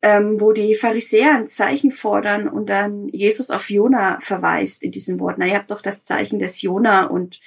ähm, 0.00 0.40
wo 0.40 0.52
die 0.52 0.74
Pharisäer 0.74 1.34
ein 1.34 1.48
Zeichen 1.48 1.92
fordern 1.92 2.48
und 2.48 2.66
dann 2.66 3.08
Jesus 3.08 3.50
auf 3.50 3.70
Jona 3.70 4.20
verweist 4.20 4.82
in 4.82 4.92
diesem 4.92 5.18
Wort. 5.18 5.38
Na, 5.38 5.46
ihr 5.46 5.56
habt 5.56 5.70
doch 5.70 5.82
das 5.82 6.04
Zeichen 6.04 6.38
des 6.38 6.62
Jona 6.62 7.04
und 7.04 7.40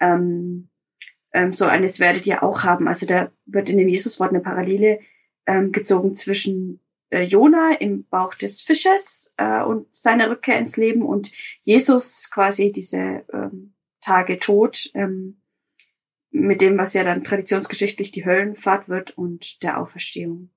ähm, 0.00 0.68
ähm, 1.32 1.52
so 1.52 1.66
eines 1.66 2.00
werdet 2.00 2.26
ihr 2.26 2.42
auch 2.42 2.62
haben. 2.62 2.88
Also 2.88 3.06
da 3.06 3.30
wird 3.44 3.68
in 3.68 3.78
dem 3.78 3.88
Jesuswort 3.88 4.30
eine 4.30 4.40
Parallele 4.40 5.00
ähm, 5.46 5.72
gezogen 5.72 6.14
zwischen 6.14 6.80
äh, 7.10 7.22
Jona 7.22 7.74
im 7.80 8.06
Bauch 8.08 8.34
des 8.34 8.62
Fisches 8.62 9.34
äh, 9.36 9.62
und 9.62 9.94
seiner 9.94 10.30
Rückkehr 10.30 10.58
ins 10.58 10.76
Leben 10.76 11.02
und 11.02 11.32
Jesus 11.64 12.30
quasi 12.30 12.72
diese 12.72 13.24
ähm, 13.32 13.74
Tage 14.00 14.38
tot 14.38 14.90
ähm, 14.94 15.40
mit 16.36 16.60
dem, 16.60 16.76
was 16.76 16.94
ja 16.94 17.04
dann 17.04 17.22
traditionsgeschichtlich 17.22 18.10
die 18.10 18.24
Höllenfahrt 18.24 18.88
wird 18.88 19.16
und 19.16 19.62
der 19.62 19.80
Auferstehung. 19.80 20.50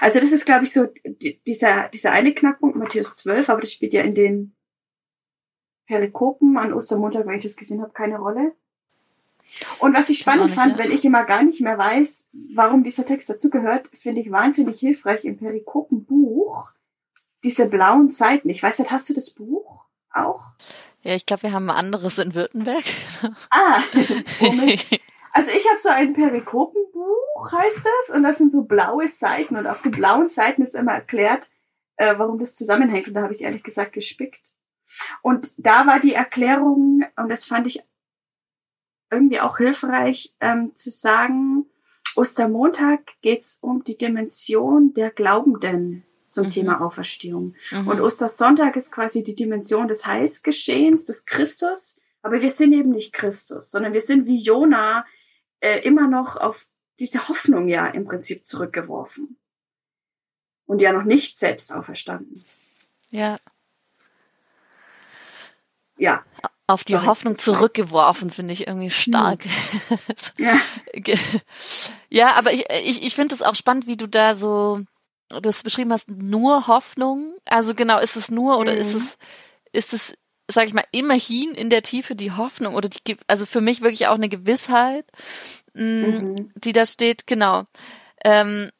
Also 0.00 0.18
das 0.20 0.32
ist, 0.32 0.46
glaube 0.46 0.64
ich, 0.64 0.72
so 0.72 0.86
die- 1.04 1.40
dieser, 1.46 1.88
dieser 1.90 2.12
eine 2.12 2.32
Knackpunkt, 2.34 2.76
Matthäus 2.76 3.14
12, 3.16 3.50
aber 3.50 3.60
das 3.60 3.72
spielt 3.72 3.92
ja 3.92 4.02
in 4.02 4.14
den 4.14 4.56
Perikopen 5.86 6.56
an 6.56 6.72
Ostermontag, 6.72 7.26
weil 7.26 7.36
ich 7.36 7.44
das 7.44 7.56
gesehen 7.56 7.82
habe, 7.82 7.92
keine 7.92 8.18
Rolle. 8.18 8.54
Und 9.80 9.94
was 9.94 10.08
ich 10.08 10.18
spannend 10.18 10.46
nicht, 10.46 10.54
fand, 10.54 10.72
ja. 10.72 10.78
wenn 10.78 10.92
ich 10.92 11.04
immer 11.04 11.24
gar 11.24 11.42
nicht 11.42 11.60
mehr 11.60 11.76
weiß, 11.78 12.28
warum 12.54 12.84
dieser 12.84 13.06
Text 13.06 13.28
dazugehört, 13.30 13.88
finde 13.94 14.20
ich 14.20 14.30
wahnsinnig 14.30 14.78
hilfreich 14.80 15.24
im 15.24 15.38
Perikopenbuch 15.38 16.72
diese 17.42 17.66
blauen 17.66 18.08
Seiten. 18.08 18.48
Ich 18.50 18.62
weiß 18.62 18.78
nicht, 18.78 18.90
hast 18.90 19.08
du 19.08 19.14
das 19.14 19.30
Buch 19.30 19.84
auch? 20.12 20.42
Ja, 21.02 21.14
ich 21.14 21.26
glaube, 21.26 21.44
wir 21.44 21.52
haben 21.52 21.70
ein 21.70 21.76
anderes 21.76 22.18
in 22.18 22.34
Württemberg. 22.34 22.84
Ah, 23.50 23.82
oh 24.40 24.52
Mist. 24.52 24.86
Also 25.32 25.50
ich 25.52 25.68
habe 25.68 25.78
so 25.78 25.88
ein 25.88 26.12
Perikopenbuch, 26.14 27.52
heißt 27.52 27.86
das, 27.86 28.16
und 28.16 28.22
das 28.22 28.38
sind 28.38 28.52
so 28.52 28.62
blaue 28.62 29.08
Seiten 29.08 29.56
und 29.56 29.66
auf 29.66 29.82
den 29.82 29.92
blauen 29.92 30.28
Seiten 30.28 30.62
ist 30.62 30.74
immer 30.74 30.92
erklärt, 30.92 31.50
äh, 31.96 32.14
warum 32.18 32.38
das 32.38 32.54
zusammenhängt 32.54 33.08
und 33.08 33.14
da 33.14 33.22
habe 33.22 33.34
ich 33.34 33.42
ehrlich 33.42 33.62
gesagt 33.62 33.92
gespickt. 33.92 34.54
Und 35.22 35.52
da 35.56 35.86
war 35.86 36.00
die 36.00 36.14
Erklärung, 36.14 37.04
und 37.16 37.28
das 37.28 37.44
fand 37.44 37.66
ich 37.66 37.82
irgendwie 39.10 39.40
auch 39.40 39.58
hilfreich, 39.58 40.34
ähm, 40.40 40.74
zu 40.74 40.90
sagen, 40.90 41.66
Ostermontag 42.16 43.00
geht's 43.22 43.58
um 43.60 43.84
die 43.84 43.96
Dimension 43.96 44.94
der 44.94 45.10
Glaubenden 45.10 46.04
zum 46.28 46.46
Mhm. 46.46 46.50
Thema 46.50 46.80
Auferstehung. 46.80 47.54
Mhm. 47.70 47.88
Und 47.88 48.00
Ostersonntag 48.00 48.76
ist 48.76 48.92
quasi 48.92 49.22
die 49.22 49.34
Dimension 49.34 49.88
des 49.88 50.06
Heilsgeschehens, 50.06 51.04
des 51.06 51.26
Christus. 51.26 52.00
Aber 52.22 52.40
wir 52.42 52.50
sind 52.50 52.72
eben 52.72 52.90
nicht 52.90 53.12
Christus, 53.12 53.70
sondern 53.70 53.92
wir 53.92 54.00
sind 54.00 54.26
wie 54.26 54.40
Jona 54.40 55.06
äh, 55.60 55.78
immer 55.80 56.08
noch 56.08 56.36
auf 56.36 56.66
diese 56.98 57.28
Hoffnung 57.28 57.68
ja 57.68 57.86
im 57.88 58.04
Prinzip 58.06 58.46
zurückgeworfen. 58.46 59.38
Und 60.66 60.80
ja 60.82 60.92
noch 60.92 61.04
nicht 61.04 61.38
selbst 61.38 61.72
auferstanden. 61.72 62.44
ja, 63.10 63.38
Ja. 65.96 66.22
Auf 66.66 66.84
die 66.84 66.92
Sorry, 66.92 67.06
Hoffnung 67.06 67.34
zurückgeworfen, 67.36 68.28
finde 68.28 68.52
ich 68.52 68.66
irgendwie 68.66 68.90
stark. 68.90 69.46
Ja. 70.38 70.60
ja, 72.10 72.34
aber 72.36 72.52
ich, 72.52 72.66
ich, 72.84 73.02
ich 73.02 73.14
finde 73.14 73.34
es 73.34 73.40
auch 73.42 73.54
spannend, 73.54 73.86
wie 73.86 73.96
du 73.96 74.06
da 74.06 74.34
so 74.34 74.82
das 75.28 75.62
beschrieben 75.62 75.92
hast, 75.92 76.08
nur 76.10 76.66
Hoffnung. 76.66 77.34
Also 77.46 77.74
genau, 77.74 77.98
ist 77.98 78.16
es 78.16 78.30
nur 78.30 78.58
oder 78.58 78.76
ist 78.76 78.92
Mhm. 78.94 79.00
es, 79.00 79.18
ist 79.72 79.94
es, 79.94 80.14
sag 80.50 80.66
ich 80.66 80.72
mal, 80.74 80.84
immerhin 80.92 81.52
in 81.54 81.68
der 81.70 81.82
Tiefe 81.82 82.14
die 82.16 82.32
Hoffnung 82.32 82.74
oder 82.74 82.88
die, 82.88 83.16
also 83.26 83.44
für 83.46 83.60
mich 83.60 83.82
wirklich 83.82 84.06
auch 84.08 84.14
eine 84.14 84.28
Gewissheit, 84.30 85.04
mh, 85.74 86.06
Mhm. 86.06 86.50
die 86.56 86.72
da 86.72 86.86
steht, 86.86 87.26
genau. 87.26 87.64
Ähm, 88.24 88.70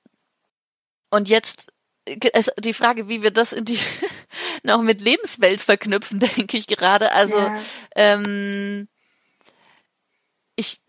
und 1.10 1.28
jetzt 1.28 1.72
ge- 2.06 2.30
es, 2.34 2.50
die 2.58 2.72
Frage, 2.72 3.08
wie 3.08 3.22
wir 3.22 3.30
das 3.30 3.52
in 3.52 3.64
die 3.64 3.78
noch 4.62 4.80
mit 4.82 5.00
Lebenswelt 5.00 5.60
verknüpfen, 5.60 6.18
denke 6.36 6.56
ich 6.56 6.66
gerade. 6.66 7.12
Also 7.12 7.36
ja. 7.38 7.54
ähm, 7.96 8.88
ich, 10.56 10.80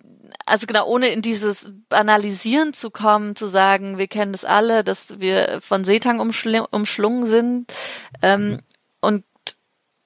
also 0.45 0.65
genau, 0.65 0.87
ohne 0.87 1.09
in 1.09 1.21
dieses 1.21 1.71
Banalisieren 1.89 2.73
zu 2.73 2.89
kommen, 2.89 3.35
zu 3.35 3.47
sagen, 3.47 3.97
wir 3.97 4.07
kennen 4.07 4.31
das 4.31 4.45
alle, 4.45 4.83
dass 4.83 5.19
wir 5.19 5.59
von 5.61 5.83
Seetang 5.83 6.19
umschl 6.19 6.65
umschlungen 6.71 7.25
sind 7.27 7.71
ähm, 8.21 8.53
und 8.53 8.63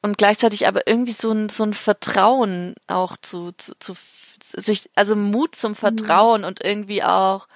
und 0.03 0.17
gleichzeitig 0.19 0.67
aber 0.67 0.86
irgendwie 0.88 1.13
so 1.13 1.31
ein 1.31 1.50
so 1.50 1.63
ein 1.63 1.74
Vertrauen 1.74 2.75
auch 2.88 3.17
zu, 3.17 3.51
zu, 3.57 3.74
zu 3.79 3.95
sich, 4.39 4.89
also 4.95 5.15
Mut 5.15 5.55
zum 5.55 5.74
Vertrauen 5.75 6.43
und 6.43 6.63
irgendwie 6.63 7.03
auch 7.03 7.48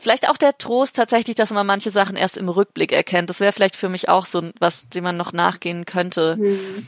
vielleicht 0.00 0.28
auch 0.28 0.36
der 0.36 0.56
Trost 0.58 0.96
tatsächlich, 0.96 1.36
dass 1.36 1.50
man 1.52 1.66
manche 1.66 1.90
Sachen 1.90 2.16
erst 2.16 2.38
im 2.38 2.48
Rückblick 2.48 2.92
erkennt. 2.92 3.30
Das 3.30 3.40
wäre 3.40 3.52
vielleicht 3.52 3.76
für 3.76 3.88
mich 3.90 4.08
auch 4.08 4.26
so 4.26 4.42
was, 4.58 4.88
dem 4.88 5.04
man 5.04 5.16
noch 5.16 5.32
nachgehen 5.32 5.84
könnte 5.84 6.36
Mhm. 6.40 6.86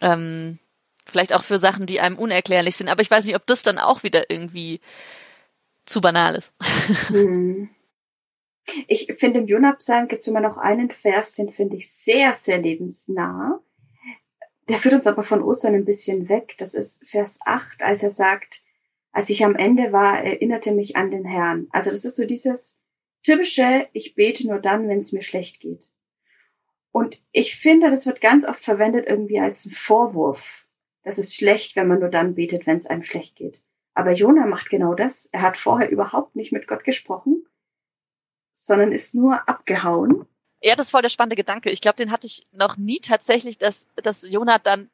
ähm, 0.00 0.58
vielleicht 1.06 1.32
auch 1.34 1.44
für 1.44 1.58
Sachen, 1.58 1.86
die 1.86 2.00
einem 2.00 2.18
unerklärlich 2.18 2.76
sind. 2.76 2.88
Aber 2.88 3.02
ich 3.02 3.10
weiß 3.10 3.24
nicht, 3.26 3.36
ob 3.36 3.46
das 3.46 3.62
dann 3.62 3.78
auch 3.78 4.02
wieder 4.02 4.30
irgendwie 4.30 4.80
zu 5.84 6.00
banal 6.00 6.34
ist. 6.34 6.52
Hm. 7.08 7.70
Ich 8.88 9.06
finde, 9.18 9.38
im 9.40 9.46
Jonah-Psalm 9.46 10.08
gibt 10.08 10.22
es 10.22 10.28
immer 10.28 10.40
noch 10.40 10.56
einen 10.56 10.90
Vers, 10.90 11.34
den 11.34 11.50
finde 11.50 11.76
ich 11.76 11.88
sehr, 11.92 12.32
sehr 12.32 12.58
lebensnah. 12.58 13.60
Der 14.68 14.78
führt 14.78 14.94
uns 14.94 15.06
aber 15.06 15.22
von 15.22 15.42
Ostern 15.42 15.74
ein 15.74 15.84
bisschen 15.84 16.28
weg. 16.28 16.56
Das 16.58 16.74
ist 16.74 17.06
Vers 17.08 17.38
8, 17.44 17.82
als 17.82 18.02
er 18.02 18.10
sagt, 18.10 18.62
als 19.12 19.30
ich 19.30 19.44
am 19.44 19.54
Ende 19.54 19.92
war, 19.92 20.22
erinnerte 20.22 20.72
mich 20.72 20.96
an 20.96 21.10
den 21.10 21.24
Herrn. 21.24 21.68
Also 21.70 21.90
das 21.90 22.04
ist 22.04 22.16
so 22.16 22.26
dieses 22.26 22.78
typische, 23.22 23.88
ich 23.92 24.14
bete 24.14 24.46
nur 24.46 24.58
dann, 24.58 24.88
wenn 24.88 24.98
es 24.98 25.12
mir 25.12 25.22
schlecht 25.22 25.60
geht. 25.60 25.88
Und 26.92 27.22
ich 27.32 27.56
finde, 27.56 27.90
das 27.90 28.06
wird 28.06 28.20
ganz 28.20 28.46
oft 28.46 28.62
verwendet 28.62 29.06
irgendwie 29.06 29.40
als 29.40 29.66
ein 29.66 29.70
Vorwurf. 29.70 30.66
Das 31.02 31.18
ist 31.18 31.34
schlecht, 31.36 31.76
wenn 31.76 31.88
man 31.88 32.00
nur 32.00 32.08
dann 32.08 32.34
betet, 32.34 32.66
wenn 32.66 32.78
es 32.78 32.86
einem 32.86 33.02
schlecht 33.02 33.36
geht. 33.36 33.62
Aber 33.94 34.12
Jona 34.12 34.46
macht 34.46 34.68
genau 34.68 34.94
das. 34.94 35.26
Er 35.32 35.42
hat 35.42 35.56
vorher 35.56 35.90
überhaupt 35.90 36.36
nicht 36.36 36.52
mit 36.52 36.66
Gott 36.66 36.84
gesprochen, 36.84 37.46
sondern 38.52 38.92
ist 38.92 39.14
nur 39.14 39.48
abgehauen. 39.48 40.26
Ja, 40.66 40.74
das 40.74 40.86
ist 40.86 40.90
voll 40.90 41.02
der 41.02 41.10
spannende 41.10 41.36
Gedanke. 41.36 41.70
Ich 41.70 41.80
glaube, 41.80 41.94
den 41.94 42.10
hatte 42.10 42.26
ich 42.26 42.44
noch 42.50 42.76
nie 42.76 42.98
tatsächlich, 42.98 43.56
dass, 43.56 43.86
dass 44.02 44.28
Jonathan, 44.28 44.90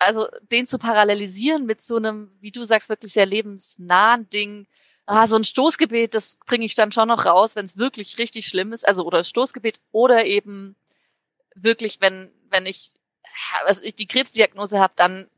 also 0.00 0.26
den 0.50 0.66
zu 0.66 0.80
parallelisieren 0.80 1.64
mit 1.64 1.80
so 1.80 1.94
einem, 1.94 2.32
wie 2.40 2.50
du 2.50 2.64
sagst, 2.64 2.88
wirklich 2.88 3.12
sehr 3.12 3.24
lebensnahen 3.24 4.28
Ding. 4.30 4.66
Ah, 5.06 5.28
so 5.28 5.36
ein 5.36 5.44
Stoßgebet, 5.44 6.16
das 6.16 6.40
bringe 6.44 6.64
ich 6.64 6.74
dann 6.74 6.90
schon 6.90 7.06
noch 7.06 7.24
raus, 7.24 7.54
wenn 7.54 7.66
es 7.66 7.76
wirklich 7.76 8.18
richtig 8.18 8.48
schlimm 8.48 8.72
ist. 8.72 8.86
Also, 8.86 9.04
oder 9.04 9.22
Stoßgebet 9.22 9.78
oder 9.92 10.26
eben 10.26 10.74
wirklich, 11.54 12.00
wenn, 12.00 12.32
wenn 12.50 12.66
ich, 12.66 12.92
also 13.64 13.80
ich 13.82 13.94
die 13.94 14.08
Krebsdiagnose 14.08 14.80
habe, 14.80 14.94
dann 14.96 15.28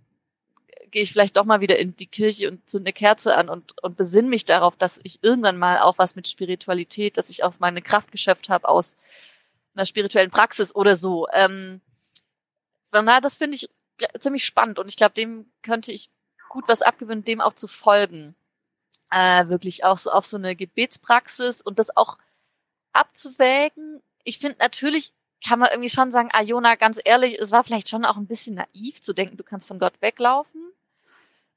gehe 0.92 1.02
ich 1.02 1.12
vielleicht 1.12 1.37
doch 1.37 1.44
mal 1.44 1.61
wieder 1.61 1.78
in 1.78 1.94
die 1.94 2.06
Kirche 2.06 2.50
und 2.50 2.66
zünde 2.70 2.87
eine 2.88 2.92
Kerze 2.94 3.37
an 3.37 3.50
und, 3.50 3.74
und 3.82 3.98
besinne 3.98 4.28
mich 4.30 4.46
darauf, 4.46 4.76
dass 4.76 4.98
ich 5.02 5.22
irgendwann 5.22 5.59
mal 5.59 5.80
auch 5.80 5.98
was 5.98 6.16
mit 6.16 6.26
Spiritualität, 6.26 7.18
dass 7.18 7.28
ich 7.28 7.44
auch 7.44 7.52
meine 7.59 7.82
Kraft 7.82 8.12
geschöpft 8.12 8.48
habe 8.48 8.66
aus 8.66 8.96
einer 9.74 9.87
spirituellen 9.87 10.30
Praxis 10.30 10.74
oder 10.74 10.96
so. 10.96 11.26
Ähm, 11.32 11.80
daher, 12.90 13.20
das 13.20 13.37
finde 13.37 13.56
ich 13.56 13.70
ziemlich 14.18 14.44
spannend 14.44 14.78
und 14.78 14.88
ich 14.88 14.96
glaube, 14.96 15.14
dem 15.14 15.50
könnte 15.62 15.92
ich 15.92 16.10
gut 16.48 16.68
was 16.68 16.82
abgewöhnen, 16.82 17.24
dem 17.24 17.40
auch 17.40 17.52
zu 17.52 17.68
folgen. 17.68 18.34
Äh, 19.10 19.48
wirklich 19.48 19.84
auch 19.84 19.98
so 19.98 20.10
auf 20.10 20.24
so 20.24 20.37
eine 20.37 20.56
Gebetspraxis 20.56 21.60
und 21.60 21.78
das 21.78 21.96
auch 21.96 22.18
abzuwägen. 22.92 24.02
Ich 24.24 24.38
finde 24.38 24.58
natürlich 24.58 25.12
kann 25.46 25.58
man 25.58 25.68
irgendwie 25.70 25.90
schon 25.90 26.10
sagen, 26.10 26.30
ah 26.32 26.42
Jona, 26.42 26.74
ganz 26.74 26.98
ehrlich, 27.04 27.38
es 27.38 27.52
war 27.52 27.64
vielleicht 27.64 27.88
schon 27.90 28.06
auch 28.06 28.16
ein 28.16 28.26
bisschen 28.26 28.54
naiv 28.54 29.02
zu 29.02 29.12
denken, 29.12 29.37
du 29.37 29.44
kannst 29.44 29.68
von 29.68 29.78
Gott 29.78 29.92
weglaufen. 30.00 30.72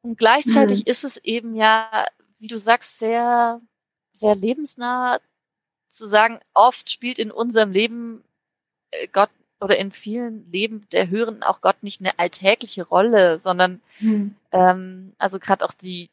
Und 0.01 0.17
gleichzeitig 0.17 0.79
Mhm. 0.79 0.91
ist 0.91 1.03
es 1.05 1.17
eben 1.17 1.55
ja, 1.55 2.05
wie 2.39 2.47
du 2.47 2.57
sagst, 2.57 2.99
sehr, 2.99 3.61
sehr 4.13 4.35
lebensnah 4.35 5.19
zu 5.97 6.07
sagen, 6.07 6.39
oft 6.53 6.89
spielt 6.89 7.19
in 7.19 7.31
unserem 7.31 7.71
Leben 7.71 8.23
äh, 8.91 9.07
Gott 9.07 9.29
oder 9.59 9.77
in 9.77 9.91
vielen 9.91 10.49
Leben 10.51 10.87
der 10.91 11.09
Hörenden 11.09 11.43
auch 11.43 11.61
Gott 11.61 11.81
nicht 11.81 11.99
eine 11.99 12.19
alltägliche 12.19 12.83
Rolle, 12.83 13.39
sondern 13.39 13.81
Hm. 13.97 14.35
ähm, 14.51 15.13
also 15.17 15.39
gerade 15.39 15.65
auch 15.65 15.73
die, 15.73 16.11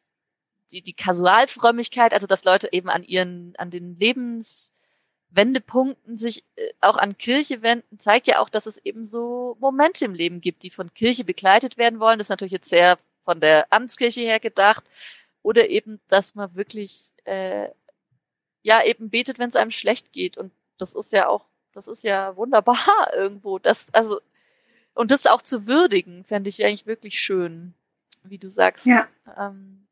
die, 0.72 0.80
die 0.82 0.94
Kasualfrömmigkeit, 0.94 2.14
also 2.14 2.26
dass 2.26 2.44
Leute 2.44 2.68
eben 2.72 2.88
an 2.88 3.04
ihren, 3.04 3.54
an 3.58 3.70
den 3.70 3.98
Lebenswendepunkten 3.98 6.16
sich 6.16 6.44
äh, 6.56 6.72
auch 6.80 6.96
an 6.96 7.18
Kirche 7.18 7.60
wenden, 7.62 7.98
zeigt 7.98 8.26
ja 8.26 8.38
auch, 8.38 8.48
dass 8.48 8.64
es 8.66 8.78
eben 8.78 9.04
so 9.04 9.56
Momente 9.60 10.06
im 10.06 10.14
Leben 10.14 10.40
gibt, 10.40 10.62
die 10.62 10.70
von 10.70 10.94
Kirche 10.94 11.24
begleitet 11.24 11.76
werden 11.76 12.00
wollen. 12.00 12.18
Das 12.18 12.26
ist 12.26 12.30
natürlich 12.30 12.52
jetzt 12.52 12.70
sehr 12.70 12.98
von 13.22 13.40
der 13.40 13.66
Amtskirche 13.70 14.20
her 14.20 14.40
gedacht. 14.40 14.84
Oder 15.42 15.68
eben, 15.68 16.00
dass 16.08 16.34
man 16.34 16.54
wirklich 16.54 17.10
äh, 17.24 17.68
ja 18.64 18.82
eben 18.84 19.10
betet, 19.10 19.38
wenn 19.38 19.48
es 19.50 19.56
einem 19.56 19.70
schlecht 19.70 20.12
geht. 20.12 20.36
Und 20.36 20.50
das 20.78 20.96
ist 20.96 21.12
ja 21.12 21.28
auch, 21.28 21.44
das 21.72 21.86
ist 21.86 22.02
ja 22.02 22.34
wunderbar 22.36 22.76
irgendwo. 23.14 23.60
Das, 23.60 23.94
also, 23.94 24.20
und 24.94 25.12
das 25.12 25.26
auch 25.26 25.42
zu 25.42 25.68
würdigen, 25.68 26.24
fände 26.24 26.48
ich 26.48 26.64
eigentlich 26.64 26.86
wirklich 26.86 27.20
schön, 27.20 27.74
wie 28.24 28.38
du 28.38 28.48
sagst. 28.48 28.86
Ja. 28.86 29.06
Ähm, 29.38 29.86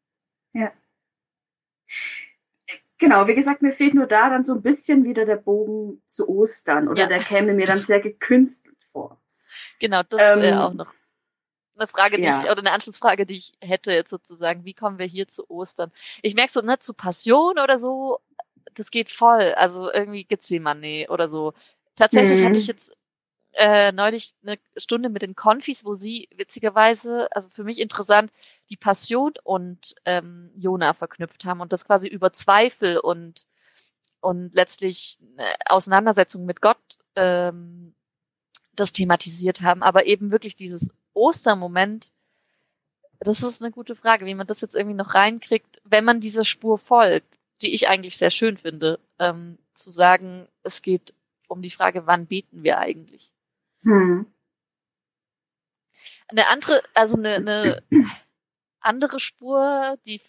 Genau, 2.98 3.26
wie 3.26 3.34
gesagt, 3.34 3.62
mir 3.62 3.72
fehlt 3.72 3.94
nur 3.94 4.06
da 4.06 4.30
dann 4.30 4.44
so 4.44 4.54
ein 4.54 4.62
bisschen 4.62 5.04
wieder 5.04 5.24
der 5.24 5.34
Bogen 5.36 6.00
zu 6.06 6.28
Ostern 6.28 6.86
oder 6.86 7.02
Ja. 7.02 7.08
der 7.08 7.18
käme 7.18 7.52
mir 7.52 7.66
dann 7.66 7.78
sehr 7.78 8.00
gekünstelt 8.00 8.76
vor. 8.92 9.20
genau, 9.80 10.02
das 10.08 10.20
Ähm, 10.22 10.40
wäre 10.40 10.64
auch 10.64 10.72
noch 10.72 10.92
eine 11.76 11.88
Frage, 11.88 12.16
die 12.18 12.22
ja. 12.22 12.42
ich, 12.44 12.50
oder 12.50 12.60
eine 12.60 12.70
Anschlussfrage, 12.70 13.26
die 13.26 13.38
ich 13.38 13.54
hätte 13.60 13.90
jetzt 13.92 14.10
sozusagen. 14.10 14.64
Wie 14.64 14.74
kommen 14.74 14.98
wir 15.00 15.06
hier 15.06 15.26
zu 15.26 15.50
Ostern? 15.50 15.90
Ich 16.22 16.36
merke 16.36 16.52
so, 16.52 16.60
ne, 16.60 16.78
zu 16.78 16.94
Passion 16.94 17.58
oder 17.58 17.80
so, 17.80 18.20
das 18.74 18.90
geht 18.90 19.10
voll. 19.10 19.54
Also 19.54 19.92
irgendwie 19.92 20.24
Gethsemane 20.24 21.06
oder 21.08 21.28
so. 21.28 21.52
Tatsächlich 21.96 22.40
Mhm. 22.40 22.44
hatte 22.46 22.58
ich 22.58 22.66
jetzt 22.66 22.96
äh, 23.54 23.92
neulich 23.92 24.32
eine 24.42 24.58
Stunde 24.76 25.08
mit 25.10 25.22
den 25.22 25.34
Konfis, 25.36 25.84
wo 25.84 25.94
sie 25.94 26.28
witzigerweise, 26.36 27.28
also 27.32 27.50
für 27.50 27.64
mich 27.64 27.78
interessant, 27.78 28.32
die 28.70 28.76
Passion 28.78 29.34
und 29.44 29.94
ähm, 30.06 30.50
Jona 30.56 30.94
verknüpft 30.94 31.44
haben 31.44 31.60
und 31.60 31.72
das 31.72 31.84
quasi 31.84 32.08
über 32.08 32.32
Zweifel 32.32 32.98
und 32.98 33.46
und 34.20 34.54
letztlich 34.54 35.18
eine 35.36 35.54
Auseinandersetzung 35.66 36.44
mit 36.46 36.60
Gott 36.62 36.78
ähm, 37.16 37.94
das 38.74 38.92
thematisiert 38.92 39.62
haben, 39.62 39.82
aber 39.82 40.06
eben 40.06 40.30
wirklich 40.30 40.56
dieses 40.56 40.88
Ostermoment, 41.12 42.12
das 43.20 43.42
ist 43.42 43.62
eine 43.62 43.70
gute 43.70 43.94
Frage, 43.96 44.26
wie 44.26 44.34
man 44.34 44.46
das 44.46 44.60
jetzt 44.60 44.74
irgendwie 44.76 44.96
noch 44.96 45.14
reinkriegt, 45.14 45.80
wenn 45.84 46.04
man 46.04 46.20
dieser 46.20 46.44
Spur 46.44 46.78
folgt, 46.78 47.36
die 47.62 47.72
ich 47.72 47.88
eigentlich 47.88 48.16
sehr 48.16 48.30
schön 48.30 48.56
finde, 48.56 48.98
ähm, 49.18 49.58
zu 49.74 49.90
sagen, 49.90 50.48
es 50.62 50.82
geht 50.82 51.14
um 51.48 51.62
die 51.62 51.70
Frage, 51.70 52.06
wann 52.06 52.26
beten 52.26 52.62
wir 52.62 52.78
eigentlich? 52.78 53.32
Hm. 53.84 54.26
Eine 56.28 56.48
andere, 56.48 56.82
also 56.94 57.18
eine, 57.18 57.36
eine 57.36 57.82
andere 58.80 59.20
Spur, 59.20 59.98
die 60.06 60.20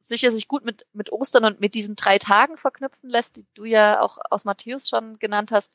sicher 0.00 0.30
sich 0.30 0.48
gut 0.48 0.64
mit, 0.64 0.86
mit 0.92 1.12
Ostern 1.12 1.44
und 1.44 1.60
mit 1.60 1.74
diesen 1.74 1.96
drei 1.96 2.18
Tagen 2.18 2.56
verknüpfen 2.56 3.08
lässt, 3.08 3.36
die 3.36 3.46
du 3.54 3.64
ja 3.64 4.00
auch 4.00 4.18
aus 4.30 4.44
Matthäus 4.44 4.88
schon 4.88 5.18
genannt 5.18 5.52
hast, 5.52 5.72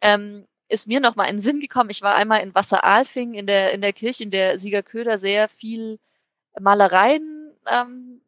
ähm, 0.00 0.46
ist 0.68 0.86
mir 0.86 1.00
noch 1.00 1.16
mal 1.16 1.24
in 1.24 1.36
den 1.36 1.42
Sinn 1.42 1.60
gekommen. 1.60 1.90
Ich 1.90 2.02
war 2.02 2.14
einmal 2.14 2.42
in 2.42 2.54
Wasseralfing 2.54 3.34
in 3.34 3.46
der, 3.46 3.72
in 3.72 3.80
der 3.80 3.92
Kirche, 3.92 4.24
in 4.24 4.30
der 4.30 4.60
Siegerköder 4.60 5.18
sehr 5.18 5.48
viel 5.48 5.98
Malereien 6.58 7.52
ähm, 7.66 8.20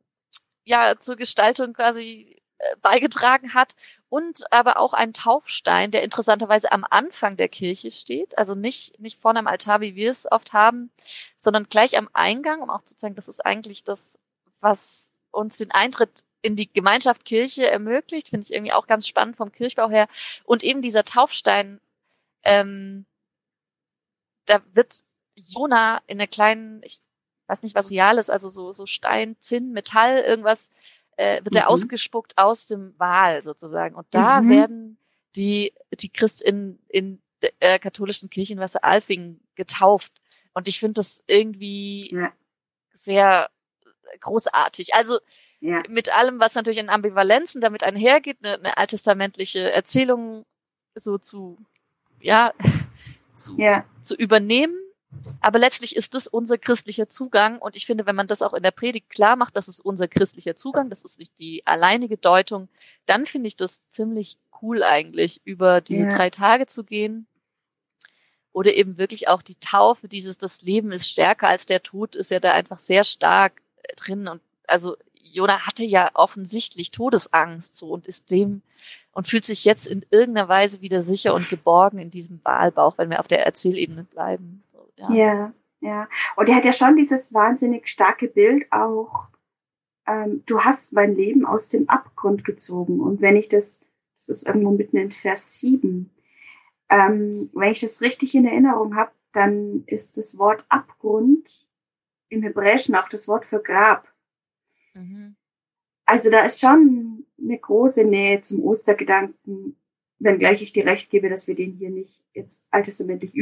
ja 0.71 0.99
zur 0.99 1.17
Gestaltung 1.17 1.75
quasi 1.75 2.37
äh, 2.59 2.77
beigetragen 2.83 3.55
hat 3.55 3.75
und 4.09 4.45
aber 4.53 4.79
auch 4.79 4.93
ein 4.93 5.13
Taufstein, 5.13 5.91
der 5.91 6.03
interessanterweise 6.03 6.73
am 6.73 6.87
Anfang 6.89 7.37
der 7.37 7.49
Kirche 7.49 7.91
steht, 7.91 8.39
also 8.39 8.55
nicht 8.55 9.01
nicht 9.01 9.21
vorne 9.21 9.41
am 9.41 9.47
Altar, 9.47 9.81
wie 9.81 9.95
wir 9.97 10.11
es 10.11 10.31
oft 10.31 10.53
haben, 10.53 10.91
sondern 11.37 11.69
gleich 11.69 11.99
am 11.99 12.09
Eingang, 12.13 12.63
um 12.63 12.71
auch 12.71 12.83
zu 12.83 12.97
zeigen, 12.97 13.17
das 13.17 13.29
ist 13.29 13.45
eigentlich 13.45 13.85
das, 13.85 14.19
was 14.61 15.13
uns 15.33 15.57
den 15.59 15.71
Eintritt 15.73 16.25
in 16.43 16.57
die 16.57 16.73
Gemeinschaft 16.73 17.25
Kirche 17.25 17.71
ermöglicht, 17.71 18.29
finde 18.31 18.45
ich 18.45 18.53
irgendwie 18.53 18.73
auch 18.73 18.87
ganz 18.87 19.07
spannend 19.07 19.37
vom 19.37 19.53
Kirchbau 19.53 19.91
her. 19.91 20.09
Und 20.45 20.65
eben 20.65 20.83
dieser 20.83 21.05
Taufstein, 21.05 21.81
ähm, 22.45 23.07
da 24.47 24.63
wird 24.73 25.03
Jona 25.35 26.01
in 26.07 26.19
einer 26.19 26.27
kleinen, 26.27 26.83
ich 26.83 27.01
weiß 27.51 27.63
nicht, 27.63 27.75
was 27.75 27.91
real 27.91 28.19
ist, 28.19 28.31
also 28.31 28.49
so, 28.49 28.73
so 28.73 28.87
Stein, 28.87 29.37
Zinn, 29.41 29.73
Metall, 29.73 30.21
irgendwas, 30.21 30.71
äh, 31.17 31.45
wird 31.45 31.55
mhm. 31.55 31.61
er 31.61 31.69
ausgespuckt 31.69 32.39
aus 32.39 32.67
dem 32.67 32.95
Wal 32.97 33.43
sozusagen. 33.43 33.95
Und 33.95 34.07
da 34.11 34.41
mhm. 34.41 34.51
werden 34.51 34.99
die, 35.37 35.75
die 35.93 36.09
Christ 36.09 36.43
in, 36.43 36.79
in 36.89 37.21
der 37.43 37.53
äh, 37.61 37.79
katholischen 37.79 38.31
Kirche 38.31 38.53
in 38.53 38.61
Wasseralfingen 38.61 39.41
getauft. 39.55 40.13
Und 40.55 40.69
ich 40.69 40.79
finde 40.79 40.95
das 40.95 41.23
irgendwie 41.27 42.15
ja. 42.15 42.33
sehr 42.93 43.51
großartig. 44.21 44.95
Also 44.95 45.19
ja. 45.61 45.83
mit 45.89 46.15
allem, 46.15 46.41
was 46.41 46.55
natürlich 46.55 46.81
an 46.81 46.89
Ambivalenzen 46.89 47.61
damit 47.61 47.83
einhergeht, 47.83 48.39
eine, 48.43 48.55
eine 48.55 48.77
alttestamentliche 48.79 49.73
Erzählung 49.73 50.47
so 50.95 51.19
zu, 51.19 51.59
ja, 52.21 52.53
zu, 53.35 53.57
ja. 53.59 53.85
zu 54.01 54.15
übernehmen. 54.15 54.77
Aber 55.41 55.59
letztlich 55.59 55.97
ist 55.97 56.15
das 56.15 56.27
unser 56.27 56.59
christlicher 56.59 57.09
Zugang. 57.09 57.59
Und 57.59 57.77
ich 57.77 57.87
finde, 57.87 58.07
wenn 58.07 58.17
man 58.17 58.27
das 58.27 58.43
auch 58.43 58.55
in 58.55 58.63
der 58.63 58.71
Predigt 58.71 59.11
klar 59.11 59.37
macht, 59.37 59.57
das 59.57 59.69
ist 59.69 59.81
unser 59.81 60.09
christlicher 60.09 60.57
Zugang, 60.57 60.91
das 60.91 61.05
ist 61.05 61.19
nicht 61.19 61.39
die 61.39 61.67
alleinige 61.67 62.17
Deutung, 62.17 62.69
dann 63.07 63.27
finde 63.27 63.49
ich 63.49 63.57
das 63.57 63.89
ziemlich 63.89 64.39
cool 64.63 64.83
eigentlich, 64.83 65.41
über 65.45 65.81
diese 65.81 66.05
ja. 66.05 66.09
drei 66.11 66.31
Tage 66.31 66.67
zu 66.67 66.85
gehen. 66.85 67.27
Oder 68.53 68.75
eben 68.75 68.99
wirklich 68.99 69.29
auch 69.29 69.43
die 69.43 69.55
Taufe, 69.57 70.09
dieses, 70.09 70.37
das 70.37 70.63
Leben 70.63 70.91
ist 70.91 71.09
stärker 71.09 71.49
als 71.49 71.67
der 71.67 71.83
Tod, 71.83 72.17
ist 72.17 72.31
ja 72.31 72.41
da 72.41 72.53
einfach 72.53 72.81
sehr 72.81 73.05
stark 73.05 73.63
äh, 73.83 73.95
drin. 73.95 74.27
Und 74.29 74.41
also 74.67 74.97
Jona 75.23 75.67
hatte 75.67 75.85
ja 75.85 76.11
offensichtlich 76.15 76.91
Todesangst 76.91 77.77
so 77.77 77.91
und 77.91 78.07
ist 78.07 78.31
dem 78.31 78.63
und 79.13 79.29
fühlt 79.29 79.45
sich 79.45 79.65
jetzt 79.65 79.87
in 79.87 80.05
irgendeiner 80.11 80.49
Weise 80.49 80.81
wieder 80.81 81.03
sicher 81.03 81.35
und 81.35 81.49
geborgen 81.49 81.99
in 81.99 82.11
diesem 82.11 82.41
Wahlbauch, 82.45 82.99
wenn 82.99 83.11
wir 83.11 83.21
auf 83.21 83.29
der 83.29 83.45
Erzählebene 83.45 84.05
bleiben. 84.05 84.63
Ja. 85.09 85.13
ja, 85.13 85.55
ja. 85.81 86.09
Und 86.37 86.49
er 86.49 86.57
hat 86.57 86.65
ja 86.65 86.73
schon 86.73 86.97
dieses 86.97 87.33
wahnsinnig 87.33 87.89
starke 87.89 88.29
Bild 88.29 88.71
auch, 88.71 89.29
ähm, 90.07 90.43
du 90.47 90.61
hast 90.61 90.93
mein 90.93 91.15
Leben 91.15 91.47
aus 91.47 91.69
dem 91.69 91.89
Abgrund 91.89 92.45
gezogen. 92.45 93.01
Und 93.01 93.21
wenn 93.21 93.37
ich 93.37 93.49
das, 93.49 93.85
das 94.19 94.29
ist 94.29 94.47
irgendwo 94.47 94.71
mitten 94.71 94.97
in 94.97 95.13
Vers 95.13 95.61
7, 95.61 96.11
ähm, 96.91 97.51
wenn 97.55 97.71
ich 97.71 97.81
das 97.81 98.03
richtig 98.03 98.35
in 98.35 98.47
Erinnerung 98.47 98.97
habe, 98.97 99.13
dann 99.33 99.85
ist 99.87 100.17
das 100.17 100.39
Wort 100.39 100.65
Abgrund 100.69 101.67
im 102.29 102.43
Hebräischen 102.43 102.95
auch 102.95 103.09
das 103.09 103.29
Wort 103.29 103.45
für 103.45 103.63
Grab. 103.63 104.13
Mhm. 104.95 105.37
Also 106.05 106.31
da 106.31 106.45
ist 106.45 106.61
schon 106.61 107.27
eine 107.41 107.59
große 107.59 108.05
Nähe 108.05 108.41
zum 108.41 108.63
Ostergedanken, 108.65 109.77
wenngleich 110.19 110.63
ich 110.63 110.73
dir 110.73 110.85
recht 110.85 111.11
gebe, 111.11 111.29
dass 111.29 111.47
wir 111.47 111.55
den 111.55 111.73
hier 111.73 111.91
nicht 111.91 112.21
jetzt 112.33 112.63
alttestamentlich 112.71 113.35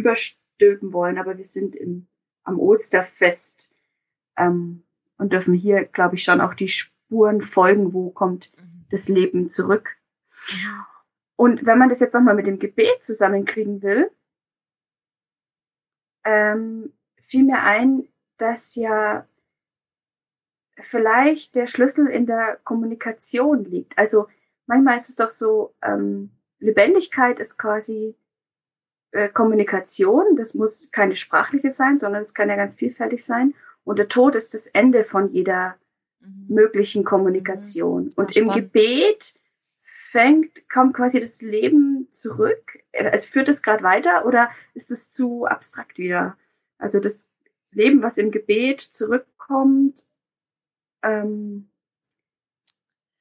überstülpen 0.59 0.93
wollen, 0.93 1.19
aber 1.19 1.37
wir 1.37 1.45
sind 1.45 1.77
im, 1.77 2.09
am 2.45 2.59
Osterfest 2.59 3.75
ähm, 4.37 4.85
und 5.17 5.33
dürfen 5.33 5.55
hier, 5.55 5.85
glaube 5.85 6.17
ich, 6.17 6.25
schon 6.25 6.41
auch 6.41 6.55
die 6.55 6.69
Spuren 6.69 7.43
folgen, 7.43 7.93
wo 7.93 8.11
kommt 8.11 8.53
mhm. 8.57 8.87
das 8.91 9.09
Leben 9.09 9.51
zurück. 9.51 9.97
Und 11.37 11.67
wenn 11.67 11.79
man 11.79 11.89
das 11.89 12.01
jetzt 12.01 12.15
nochmal 12.15 12.35
mit 12.35 12.47
dem 12.47 12.59
Gebet 12.59 13.05
zusammenkriegen 13.05 13.83
will, 13.83 14.11
ähm, 16.25 16.93
fiel 17.23 17.45
mir 17.45 17.63
ein, 17.63 18.09
dass 18.39 18.75
ja 18.75 19.27
vielleicht 20.81 21.55
der 21.55 21.67
Schlüssel 21.67 22.07
in 22.07 22.27
der 22.27 22.59
Kommunikation 22.65 23.65
liegt. 23.65 23.99
Also 23.99 24.29
manchmal 24.67 24.97
ist 24.97 25.09
es 25.09 25.17
doch 25.17 25.29
so, 25.29 25.75
ähm, 25.83 26.31
Lebendigkeit 26.61 27.41
ist 27.41 27.59
quasi 27.59 28.17
äh, 29.13 29.29
Kommunikation. 29.29 30.37
Das 30.37 30.55
muss 30.55 30.91
keine 30.91 31.17
sprachliche 31.17 31.71
sein, 31.71 31.99
sondern 31.99 32.23
es 32.23 32.35
kann 32.35 32.49
ja 32.49 32.57
ganz 32.57 32.75
vielfältig 32.75 33.25
sein. 33.25 33.55
Und 33.85 33.99
der 33.99 34.09
Tod 34.09 34.35
ist 34.35 34.55
das 34.55 34.67
Ende 34.67 35.05
von 35.05 35.33
jeder 35.33 35.77
mhm. 36.21 36.55
möglichen 36.55 37.05
Kommunikation. 37.05 38.05
Mhm. 38.05 38.13
Und 38.17 38.37
im 38.37 38.51
Gebet 38.51 39.35
fängt, 39.83 40.69
kommt 40.69 40.95
quasi 40.95 41.21
das 41.21 41.41
Leben 41.41 42.09
zurück. 42.11 42.79
Es 42.93 43.27
führt 43.27 43.49
es 43.49 43.63
gerade 43.63 43.83
weiter 43.83 44.27
oder 44.27 44.51
ist 44.75 44.91
es 44.91 45.11
zu 45.11 45.47
abstrakt 45.47 45.97
wieder? 45.99 46.37
Also 46.77 47.01
das 47.01 47.27
Leben, 47.73 48.03
was 48.03 48.19
im 48.19 48.31
Gebet 48.31 48.81
zurückkommt, 48.81 50.07
ähm, 51.03 51.71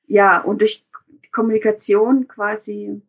ja, 0.08 0.40
und 0.42 0.62
durch 0.62 0.86
Kommunikation 1.32 2.28
quasi. 2.28 3.02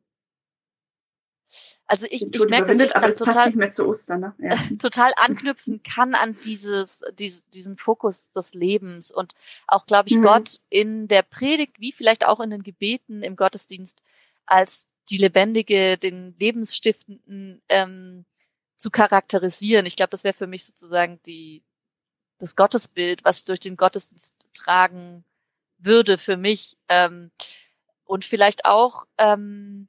Also 1.87 2.06
ich, 2.11 2.22
ich 2.22 2.48
merke, 2.48 2.76
dass 2.76 2.90
ich 2.90 2.94
aber 2.94 3.14
total, 3.14 3.46
nicht 3.46 3.56
mehr 3.56 3.70
zu 3.70 3.87
Ostern, 3.87 4.20
ne? 4.20 4.34
ja. 4.38 4.56
total 4.78 5.12
anknüpfen 5.16 5.82
kann 5.82 6.14
an 6.14 6.37
dieses, 6.44 7.00
diesen, 7.18 7.42
diesen 7.54 7.76
Fokus 7.78 8.30
des 8.32 8.52
Lebens 8.52 9.11
und 9.11 9.34
auch, 9.66 9.87
glaube 9.87 10.08
ich, 10.11 10.16
mhm. 10.16 10.22
Gott 10.22 10.61
in 10.68 11.08
der 11.08 11.22
Predigt, 11.22 11.80
wie 11.80 11.92
vielleicht 11.92 12.26
auch 12.26 12.40
in 12.40 12.50
den 12.50 12.62
Gebeten 12.62 13.22
im 13.22 13.37
Gottesdienst, 13.37 14.02
als 14.44 14.88
die 15.11 15.16
lebendige, 15.16 15.96
den 15.96 16.34
lebensstiftenden 16.38 17.62
ähm, 17.70 18.26
zu 18.76 18.90
charakterisieren. 18.90 19.87
Ich 19.87 19.96
glaube, 19.96 20.11
das 20.11 20.24
wäre 20.24 20.34
für 20.34 20.46
mich 20.46 20.66
sozusagen 20.66 21.18
die 21.24 21.62
das 22.38 22.56
Gottesbild, 22.56 23.24
was 23.24 23.44
durch 23.44 23.61
den 23.61 23.76
Gottesdienst 23.76 24.46
tragen 24.54 25.24
würde 25.78 26.18
für 26.18 26.37
mich. 26.37 26.76
Ähm, 26.88 27.30
und 28.04 28.24
vielleicht 28.24 28.64
auch 28.64 29.06
ähm, 29.18 29.88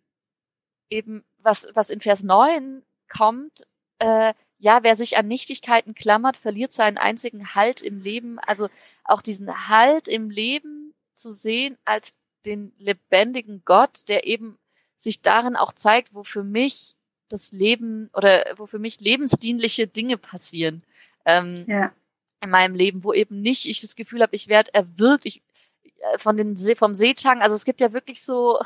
eben, 0.89 1.23
was, 1.41 1.67
was 1.73 1.89
in 1.89 2.01
Vers 2.01 2.23
9 2.23 2.81
kommt, 3.09 3.67
äh, 3.99 4.33
ja, 4.57 4.83
wer 4.83 4.95
sich 4.95 5.17
an 5.17 5.27
Nichtigkeiten 5.27 5.95
klammert, 5.95 6.35
verliert 6.35 6.73
seinen 6.73 6.97
einzigen 6.97 7.55
Halt 7.55 7.81
im 7.81 8.01
Leben. 8.01 8.39
Also 8.39 8.67
auch 9.05 9.21
diesen 9.21 9.69
Halt 9.69 10.07
im 10.09 10.29
Leben 10.29 10.93
zu 11.15 11.31
sehen 11.31 11.77
als 11.85 12.17
den 12.45 12.73
lebendigen 12.77 13.61
Gott, 13.63 14.09
der 14.09 14.27
eben 14.27 14.57
sich 14.97 15.21
darin 15.21 15.55
auch 15.55 15.71
zeigt, 15.71 16.13
wo 16.13 16.23
für 16.23 16.43
mich 16.43 16.95
das 17.29 17.53
Leben 17.53 18.09
oder 18.13 18.43
wo 18.57 18.65
für 18.65 18.79
mich 18.79 18.99
lebensdienliche 18.99 19.87
Dinge 19.87 20.17
passieren. 20.17 20.83
Ähm, 21.25 21.65
ja 21.67 21.93
in 22.41 22.49
meinem 22.49 22.75
Leben, 22.75 23.03
wo 23.03 23.13
eben 23.13 23.41
nicht 23.41 23.65
ich 23.65 23.81
das 23.81 23.95
Gefühl 23.95 24.21
habe, 24.21 24.35
ich 24.35 24.47
werde 24.47 24.73
erwürgt, 24.73 25.25
ich 25.25 25.41
äh, 25.83 26.17
von 26.17 26.37
den 26.37 26.55
See, 26.55 26.75
vom 26.75 26.95
Seetang, 26.95 27.41
also 27.41 27.55
es 27.55 27.65
gibt 27.65 27.81
ja 27.81 27.93
wirklich 27.93 28.23
so 28.23 28.59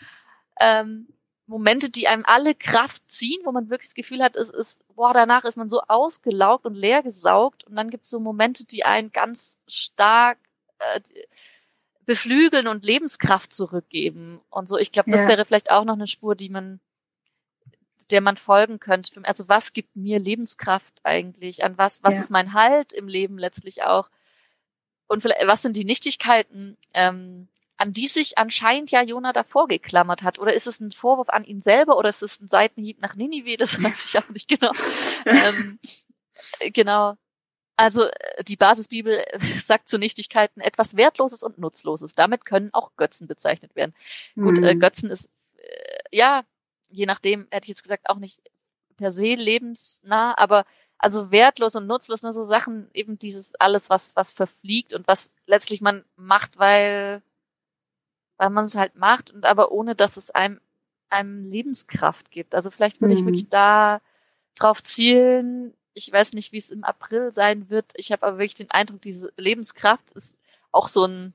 ähm, 0.60 1.06
Momente, 1.52 1.90
die 1.90 2.08
einem 2.08 2.24
alle 2.26 2.54
Kraft 2.54 3.10
ziehen, 3.10 3.42
wo 3.44 3.52
man 3.52 3.68
wirklich 3.68 3.88
das 3.88 3.94
Gefühl 3.94 4.22
hat, 4.22 4.36
es 4.36 4.48
ist, 4.48 4.82
boah, 4.94 5.12
danach 5.12 5.44
ist 5.44 5.58
man 5.58 5.68
so 5.68 5.82
ausgelaugt 5.82 6.64
und 6.64 6.74
leer 6.74 7.02
gesaugt 7.02 7.64
und 7.64 7.76
dann 7.76 7.90
gibt 7.90 8.04
es 8.04 8.10
so 8.10 8.20
Momente, 8.20 8.64
die 8.64 8.84
einen 8.84 9.12
ganz 9.12 9.58
stark 9.68 10.38
äh, 10.78 11.00
beflügeln 12.06 12.68
und 12.68 12.86
Lebenskraft 12.86 13.52
zurückgeben 13.52 14.40
und 14.48 14.66
so. 14.66 14.78
Ich 14.78 14.92
glaube, 14.92 15.10
das 15.10 15.24
ja. 15.24 15.28
wäre 15.28 15.44
vielleicht 15.44 15.70
auch 15.70 15.84
noch 15.84 15.92
eine 15.92 16.06
Spur, 16.06 16.34
die 16.34 16.48
man 16.48 16.80
der 18.10 18.20
man 18.20 18.36
folgen 18.36 18.80
könnte. 18.80 19.20
Also 19.24 19.48
was 19.48 19.72
gibt 19.72 19.94
mir 19.94 20.18
Lebenskraft 20.18 21.00
eigentlich? 21.02 21.64
An 21.64 21.78
was, 21.78 22.02
was 22.02 22.14
ja. 22.14 22.20
ist 22.20 22.30
mein 22.30 22.52
Halt 22.52 22.92
im 22.92 23.08
Leben 23.08 23.38
letztlich 23.38 23.84
auch? 23.84 24.10
Und 25.06 25.22
vielleicht, 25.22 25.46
was 25.46 25.62
sind 25.62 25.76
die 25.76 25.84
Nichtigkeiten, 25.84 26.76
ähm, 26.94 27.48
an 27.82 27.92
die 27.92 28.06
sich 28.06 28.38
anscheinend 28.38 28.90
ja 28.90 29.02
Jona 29.02 29.32
davor 29.32 29.68
geklammert 29.68 30.22
hat? 30.22 30.38
Oder 30.38 30.54
ist 30.54 30.66
es 30.66 30.80
ein 30.80 30.90
Vorwurf 30.90 31.28
an 31.28 31.44
ihn 31.44 31.60
selber 31.60 31.96
oder 31.96 32.08
ist 32.08 32.22
es 32.22 32.40
ein 32.40 32.48
Seitenhieb 32.48 33.00
nach 33.00 33.14
Ninive? 33.14 33.56
Das 33.56 33.82
weiß 33.82 34.06
ich 34.06 34.18
auch 34.18 34.28
nicht 34.30 34.48
genau. 34.48 34.72
ähm, 35.26 35.78
genau. 36.72 37.14
Also 37.76 38.04
äh, 38.04 38.44
die 38.44 38.56
Basisbibel 38.56 39.24
sagt 39.58 39.88
zu 39.88 39.98
Nichtigkeiten 39.98 40.60
etwas 40.60 40.96
Wertloses 40.96 41.42
und 41.42 41.58
Nutzloses. 41.58 42.14
Damit 42.14 42.44
können 42.44 42.70
auch 42.72 42.92
Götzen 42.96 43.26
bezeichnet 43.26 43.74
werden. 43.74 43.94
Mhm. 44.34 44.44
Gut, 44.44 44.58
äh, 44.58 44.74
mhm. 44.74 44.80
Götzen 44.80 45.10
ist 45.10 45.30
äh, 45.56 45.98
ja 46.16 46.44
je 46.92 47.06
nachdem, 47.06 47.46
hätte 47.50 47.64
ich 47.64 47.70
jetzt 47.70 47.82
gesagt, 47.82 48.08
auch 48.08 48.18
nicht 48.18 48.40
per 48.96 49.10
se 49.10 49.34
lebensnah, 49.34 50.36
aber 50.36 50.64
also 50.98 51.32
wertlos 51.32 51.74
und 51.74 51.86
nutzlos, 51.86 52.22
ne, 52.22 52.32
so 52.32 52.44
Sachen, 52.44 52.88
eben 52.94 53.18
dieses 53.18 53.54
alles, 53.56 53.90
was, 53.90 54.14
was 54.14 54.32
verfliegt 54.32 54.94
und 54.94 55.08
was 55.08 55.32
letztlich 55.46 55.80
man 55.80 56.04
macht, 56.14 56.58
weil, 56.58 57.22
weil 58.42 58.50
man 58.50 58.64
es 58.64 58.74
halt 58.74 58.96
macht 58.96 59.30
und 59.30 59.46
aber 59.46 59.70
ohne, 59.70 59.94
dass 59.94 60.16
es 60.16 60.32
einem, 60.32 60.60
einem 61.10 61.44
Lebenskraft 61.48 62.32
gibt. 62.32 62.56
Also 62.56 62.72
vielleicht 62.72 63.00
würde 63.00 63.14
mhm. 63.14 63.20
ich 63.20 63.24
wirklich 63.24 63.48
da 63.48 64.00
drauf 64.56 64.82
zielen. 64.82 65.74
Ich 65.94 66.12
weiß 66.12 66.32
nicht, 66.32 66.50
wie 66.50 66.58
es 66.58 66.72
im 66.72 66.82
April 66.82 67.32
sein 67.32 67.70
wird. 67.70 67.92
Ich 67.94 68.10
habe 68.10 68.26
aber 68.26 68.38
wirklich 68.38 68.56
den 68.56 68.72
Eindruck, 68.72 69.00
diese 69.00 69.32
Lebenskraft 69.36 70.10
ist 70.14 70.36
auch 70.72 70.88
so 70.88 71.04
ein 71.04 71.34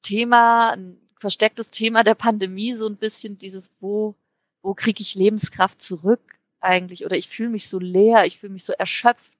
Thema, 0.00 0.70
ein 0.70 0.98
verstecktes 1.18 1.70
Thema 1.70 2.04
der 2.04 2.14
Pandemie, 2.14 2.72
so 2.72 2.86
ein 2.86 2.96
bisschen 2.96 3.36
dieses, 3.36 3.70
wo, 3.78 4.14
wo 4.62 4.72
kriege 4.72 5.02
ich 5.02 5.14
Lebenskraft 5.14 5.82
zurück 5.82 6.38
eigentlich? 6.60 7.04
Oder 7.04 7.18
ich 7.18 7.28
fühle 7.28 7.50
mich 7.50 7.68
so 7.68 7.78
leer, 7.78 8.24
ich 8.24 8.38
fühle 8.38 8.54
mich 8.54 8.64
so 8.64 8.72
erschöpft. 8.72 9.30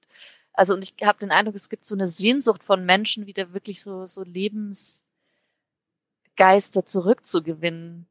Also 0.53 0.75
und 0.75 0.85
ich 0.85 1.07
habe 1.07 1.19
den 1.19 1.31
Eindruck, 1.31 1.55
es 1.55 1.71
gibt 1.71 1.87
so 1.87 1.95
eine 1.95 2.09
Sehnsucht 2.09 2.63
von 2.63 2.85
Menschen, 2.85 3.25
wieder 3.25 3.55
wirklich 3.55 3.83
so, 3.83 4.05
so 4.05 4.23
Lebensgeister 6.37 6.85
zurückzugewinnen. 6.85 8.07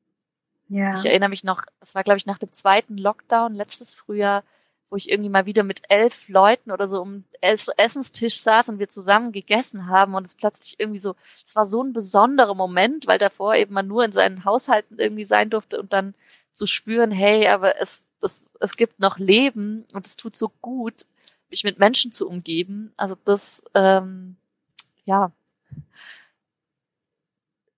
Ja. 0.67 0.97
Ich 0.97 1.05
erinnere 1.05 1.29
mich 1.29 1.43
noch, 1.43 1.63
es 1.79 1.95
war, 1.95 2.03
glaube 2.03 2.17
ich, 2.17 2.25
nach 2.25 2.39
dem 2.39 2.51
zweiten 2.51 2.97
Lockdown 2.97 3.53
letztes 3.53 3.93
Frühjahr, 3.93 4.43
wo 4.89 4.95
ich 4.95 5.09
irgendwie 5.09 5.29
mal 5.29 5.45
wieder 5.45 5.63
mit 5.63 5.81
elf 5.89 6.27
Leuten 6.27 6.71
oder 6.71 6.88
so 6.88 7.01
um 7.01 7.23
Essenstisch 7.41 8.39
saß 8.39 8.69
und 8.69 8.79
wir 8.79 8.89
zusammen 8.89 9.31
gegessen 9.31 9.88
haben 9.88 10.15
und 10.15 10.25
es 10.25 10.35
plötzlich 10.35 10.79
irgendwie 10.79 10.99
so, 10.99 11.15
es 11.45 11.55
war 11.55 11.65
so 11.65 11.83
ein 11.83 11.93
besonderer 11.93 12.55
Moment, 12.55 13.05
weil 13.07 13.19
davor 13.19 13.55
eben 13.55 13.73
man 13.73 13.88
nur 13.88 14.03
in 14.03 14.11
seinen 14.11 14.45
Haushalten 14.45 14.99
irgendwie 14.99 15.25
sein 15.25 15.49
durfte 15.49 15.79
und 15.79 15.93
dann 15.93 16.15
zu 16.53 16.65
spüren, 16.65 17.11
hey, 17.11 17.47
aber 17.47 17.79
es, 17.79 18.07
das, 18.21 18.49
es 18.59 18.77
gibt 18.77 18.99
noch 18.99 19.19
Leben 19.19 19.85
und 19.93 20.07
es 20.07 20.17
tut 20.17 20.35
so 20.35 20.51
gut, 20.61 21.05
mich 21.49 21.63
mit 21.63 21.77
Menschen 21.79 22.11
zu 22.11 22.27
umgeben. 22.27 22.93
Also 22.95 23.15
das, 23.25 23.63
ähm, 23.73 24.38
ja, 25.03 25.31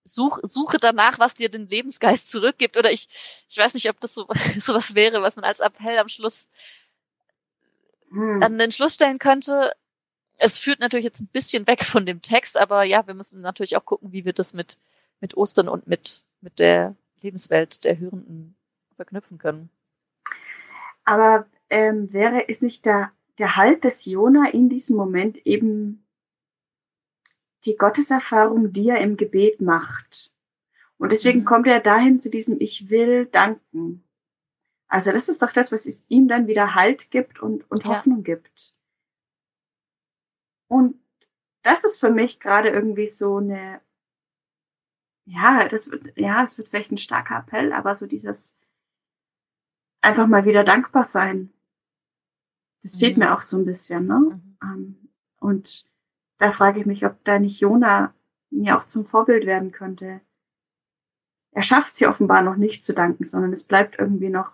such, 0.07 0.39
suche 0.43 0.77
danach, 0.77 1.19
was 1.19 1.33
dir 1.33 1.49
den 1.49 1.67
Lebensgeist 1.67 2.29
zurückgibt. 2.29 2.77
Oder 2.77 2.91
ich, 2.91 3.07
ich 3.49 3.57
weiß 3.57 3.73
nicht, 3.73 3.89
ob 3.89 3.99
das 3.99 4.13
so, 4.13 4.27
so 4.59 4.73
was 4.73 4.95
wäre, 4.95 5.21
was 5.21 5.35
man 5.35 5.45
als 5.45 5.59
Appell 5.59 5.97
am 5.97 6.09
Schluss 6.09 6.47
hm. 8.09 8.41
an 8.41 8.57
den 8.57 8.71
Schluss 8.71 8.95
stellen 8.95 9.19
könnte. 9.19 9.73
Es 10.37 10.57
führt 10.57 10.79
natürlich 10.79 11.05
jetzt 11.05 11.21
ein 11.21 11.29
bisschen 11.31 11.65
weg 11.67 11.83
von 11.83 12.05
dem 12.05 12.21
Text, 12.21 12.57
aber 12.57 12.83
ja, 12.83 13.07
wir 13.07 13.15
müssen 13.15 13.41
natürlich 13.41 13.75
auch 13.75 13.85
gucken, 13.85 14.11
wie 14.11 14.23
wir 14.23 14.33
das 14.33 14.53
mit, 14.53 14.77
mit 15.19 15.35
Ostern 15.35 15.67
und 15.67 15.87
mit, 15.87 16.23
mit 16.41 16.59
der 16.59 16.95
Lebenswelt 17.21 17.83
der 17.83 17.97
Hörenden 17.97 18.55
verknüpfen 18.95 19.39
können. 19.39 19.69
Aber 21.05 21.47
ähm, 21.69 22.11
wäre 22.13 22.49
es 22.49 22.61
nicht 22.61 22.85
der, 22.85 23.11
der 23.39 23.55
Halt 23.55 23.83
des 23.83 24.05
Jona 24.05 24.49
in 24.49 24.69
diesem 24.69 24.95
Moment 24.97 25.37
eben 25.45 26.06
die 27.67 27.75
Gotteserfahrung, 27.75 28.73
die 28.73 28.89
er 28.89 29.01
im 29.01 29.17
Gebet 29.17 29.61
macht. 29.61 30.31
Und 30.97 31.11
deswegen 31.11 31.41
mhm. 31.41 31.45
kommt 31.45 31.67
er 31.67 31.79
dahin 31.79 32.21
zu 32.21 32.29
diesem 32.29 32.59
Ich 32.59 32.89
will 32.89 33.25
danken. 33.27 34.03
Also 34.87 35.11
das 35.11 35.29
ist 35.29 35.41
doch 35.41 35.51
das, 35.51 35.71
was 35.71 35.85
es 35.85 36.05
ihm 36.07 36.27
dann 36.27 36.47
wieder 36.47 36.73
Halt 36.73 37.11
gibt 37.11 37.41
und, 37.41 37.69
und 37.69 37.83
ja. 37.83 37.89
Hoffnung 37.89 38.23
gibt. 38.23 38.73
Und 40.69 40.99
das 41.61 41.83
ist 41.83 41.99
für 41.99 42.09
mich 42.09 42.39
gerade 42.39 42.69
irgendwie 42.69 43.07
so 43.07 43.37
eine, 43.37 43.81
ja, 45.25 45.67
das 45.67 45.91
wird, 45.91 46.17
ja, 46.17 46.41
es 46.41 46.57
wird 46.57 46.69
vielleicht 46.69 46.91
ein 46.91 46.97
starker 46.97 47.39
Appell, 47.39 47.73
aber 47.73 47.93
so 47.93 48.07
dieses 48.07 48.57
einfach 50.01 50.27
mal 50.27 50.45
wieder 50.45 50.63
dankbar 50.63 51.03
sein. 51.03 51.51
Das 52.81 52.95
mhm. 52.95 52.99
fehlt 52.99 53.17
mir 53.17 53.35
auch 53.35 53.41
so 53.41 53.57
ein 53.57 53.65
bisschen, 53.65 54.07
ne? 54.07 54.19
Mhm. 54.19 54.57
Ähm, 54.63 55.09
und 55.39 55.85
da 56.37 56.51
frage 56.51 56.79
ich 56.79 56.85
mich, 56.85 57.05
ob 57.05 57.23
da 57.23 57.39
nicht 57.39 57.59
Jona 57.59 58.13
mir 58.49 58.77
auch 58.77 58.87
zum 58.87 59.05
Vorbild 59.05 59.45
werden 59.45 59.71
könnte. 59.71 60.21
Er 61.51 61.63
schafft 61.63 61.95
sie 61.95 62.07
offenbar 62.07 62.41
noch 62.41 62.55
nicht 62.55 62.83
zu 62.83 62.93
danken, 62.93 63.23
sondern 63.23 63.53
es 63.53 63.63
bleibt 63.63 63.97
irgendwie 63.99 64.29
noch 64.29 64.51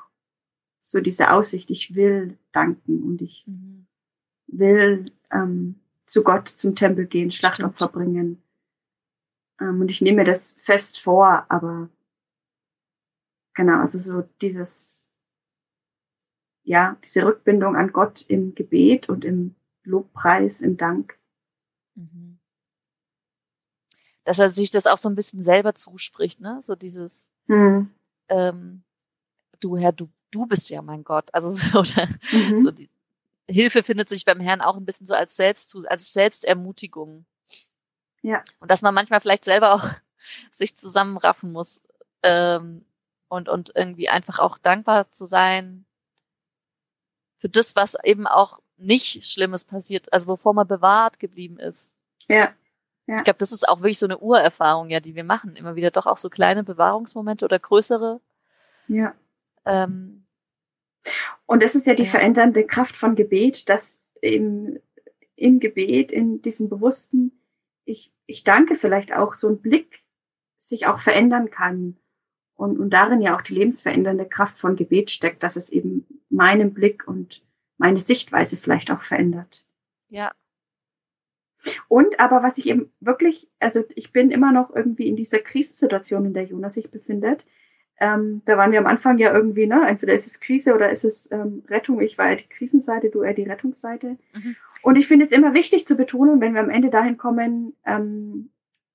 so 0.82 1.00
diese 1.00 1.32
Aussicht, 1.32 1.72
ich 1.72 1.96
will 1.96 2.38
danken 2.52 3.04
und 3.04 3.22
ich 3.22 3.46
mhm. 3.48 3.88
will 4.48 5.06
ähm, 5.32 5.80
zu 6.06 6.24
Gott 6.24 6.48
zum 6.50 6.76
Tempel 6.76 7.06
gehen, 7.06 7.32
Schlachtopfer 7.32 7.88
Stimmt. 7.88 7.94
bringen. 7.94 8.44
Ähm, 9.60 9.82
und 9.82 9.90
ich 9.90 10.02
nehme 10.02 10.18
mir 10.18 10.26
das 10.26 10.58
fest 10.60 11.02
vor, 11.02 11.46
aber 11.50 11.90
genau, 13.54 13.80
also 13.80 13.98
so 13.98 14.28
dieses, 14.42 15.08
ja, 16.64 16.98
diese 17.04 17.26
Rückbindung 17.26 17.76
an 17.76 17.92
Gott 17.92 18.26
im 18.28 18.54
Gebet 18.56 19.10
und 19.10 19.26
im 19.26 19.56
Lobpreis, 19.84 20.62
im 20.62 20.78
Dank. 20.78 21.18
Mhm. 21.96 22.40
Dass 24.24 24.40
er 24.40 24.50
sich 24.50 24.72
das 24.72 24.88
auch 24.88 24.98
so 24.98 25.10
ein 25.10 25.16
bisschen 25.16 25.42
selber 25.42 25.76
zuspricht, 25.76 26.40
ne? 26.40 26.62
So 26.64 26.76
dieses, 26.76 27.28
mhm. 27.48 27.92
ähm, 28.30 28.84
du 29.60 29.78
Herr, 29.78 29.92
du, 29.92 30.10
du 30.32 30.46
bist 30.46 30.70
ja 30.70 30.82
mein 30.82 31.04
Gott. 31.04 31.34
Also 31.34 31.50
so, 31.50 31.80
oder 31.80 32.08
mhm. 32.32 32.64
so 32.64 32.72
die 32.72 32.90
Hilfe 33.50 33.84
findet 33.84 34.10
sich 34.10 34.26
beim 34.26 34.40
Herrn 34.40 34.62
auch 34.62 34.78
ein 34.78 34.86
bisschen 34.86 35.06
so 35.06 35.14
als 35.14 35.36
Selbst, 35.36 35.76
als 35.88 36.14
Selbstermutigung. 36.14 37.26
Ja. 38.22 38.44
Und 38.60 38.72
dass 38.72 38.82
man 38.82 38.94
manchmal 38.94 39.20
vielleicht 39.22 39.46
selber 39.46 39.74
auch 39.74 39.90
sich 40.52 40.78
zusammenraffen 40.78 41.52
muss 41.52 41.84
ähm, 42.22 42.86
und, 43.28 43.50
und 43.50 43.74
irgendwie 43.76 44.10
einfach 44.10 44.40
auch 44.40 44.58
dankbar 44.58 45.12
zu 45.12 45.26
sein 45.26 45.86
für 47.38 47.50
das, 47.50 47.76
was 47.76 47.98
eben 48.06 48.26
auch 48.26 48.60
nicht 48.84 49.26
Schlimmes 49.26 49.66
passiert, 49.66 50.12
also 50.12 50.28
wovor 50.28 50.54
man 50.54 50.68
bewahrt 50.68 51.20
geblieben 51.20 51.58
ist. 51.60 51.96
Ja. 52.28 52.54
ja. 53.08 53.18
Ich 53.18 53.24
glaube, 53.24 53.40
das 53.40 53.52
ist 53.52 53.68
auch 53.68 53.80
wirklich 53.80 54.00
so 54.00 54.06
eine 54.06 54.20
Urerfahrung, 54.20 54.90
ja, 54.90 55.00
die 55.00 55.16
wir 55.16 55.24
machen. 55.24 55.56
Immer 55.56 55.76
wieder 55.76 55.92
doch 55.92 56.06
auch 56.06 56.18
so 56.18 56.30
kleine 56.30 56.64
Bewahrungsmomente 56.64 57.46
oder 57.46 57.60
größere. 57.60 58.22
Ja. 58.88 59.14
Ähm, 59.66 60.26
und 61.46 61.64
das 61.64 61.76
ist 61.76 61.88
ja 61.88 61.96
die 61.96 62.04
ja. 62.04 62.10
verändernde 62.10 62.66
Kraft 62.66 62.96
von 62.96 63.16
Gebet, 63.16 63.70
dass 63.70 64.02
im, 64.22 64.80
im 65.36 65.60
Gebet, 65.60 66.12
in 66.12 66.42
diesem 66.42 66.70
bewussten, 66.70 67.32
ich, 67.86 68.14
ich 68.26 68.44
danke 68.44 68.76
vielleicht 68.76 69.14
auch 69.14 69.34
so 69.34 69.50
ein 69.50 69.62
Blick 69.62 70.04
sich 70.58 70.88
auch 70.88 71.00
verändern 71.00 71.50
kann. 71.50 71.98
Und, 72.56 72.80
und 72.80 72.92
darin 72.92 73.22
ja 73.22 73.36
auch 73.36 73.42
die 73.42 73.56
lebensverändernde 73.56 74.26
Kraft 74.26 74.58
von 74.58 74.76
Gebet 74.76 75.12
steckt, 75.12 75.44
dass 75.44 75.56
es 75.56 75.70
eben 75.70 76.06
meinen 76.30 76.74
Blick 76.74 77.08
und 77.08 77.43
meine 77.78 78.02
Sichtweise 78.02 78.58
vielleicht 78.58 78.92
auch 78.92 79.02
verändert. 79.02 79.66
Ja. 80.10 80.32
Und 81.88 82.20
aber 82.20 82.44
was 82.44 82.58
ich 82.58 82.68
eben 82.68 82.92
wirklich, 83.00 83.50
also 83.60 83.84
ich 83.96 84.12
bin 84.12 84.32
immer 84.32 84.52
noch 84.52 84.76
irgendwie 84.76 85.08
in 85.08 85.16
dieser 85.16 85.40
Krisensituation, 85.40 86.26
in 86.26 86.34
der 86.34 86.44
Jonas 86.44 86.76
sich 86.76 86.92
befindet. 86.92 87.46
Ähm, 88.00 88.42
da 88.46 88.58
waren 88.58 88.72
wir 88.72 88.80
am 88.80 88.88
Anfang 88.88 89.18
ja 89.18 89.34
irgendwie, 89.34 89.68
ne, 89.68 89.88
entweder 89.88 90.14
ist 90.14 90.28
es 90.28 90.40
Krise 90.40 90.74
oder 90.74 90.90
ist 90.90 91.06
es 91.06 91.32
ähm, 91.32 91.64
Rettung. 91.70 92.02
Ich 92.02 92.18
war 92.18 92.30
ja 92.30 92.36
die 92.36 92.50
Krisenseite, 92.50 93.10
du 93.10 93.22
eher 93.22 93.34
die 93.34 93.44
Rettungsseite. 93.44 94.18
Mhm. 94.36 94.56
Und 94.82 94.98
ich 94.98 95.08
finde 95.08 95.24
es 95.26 95.32
immer 95.32 95.54
wichtig 95.54 95.88
zu 95.88 95.96
betonen, 95.96 96.42
wenn 96.42 96.54
wir 96.54 96.62
am 96.62 96.70
Ende 96.70 96.90
dahin 96.90 97.18
kommen, 97.18 97.76
ähm, 97.86 98.50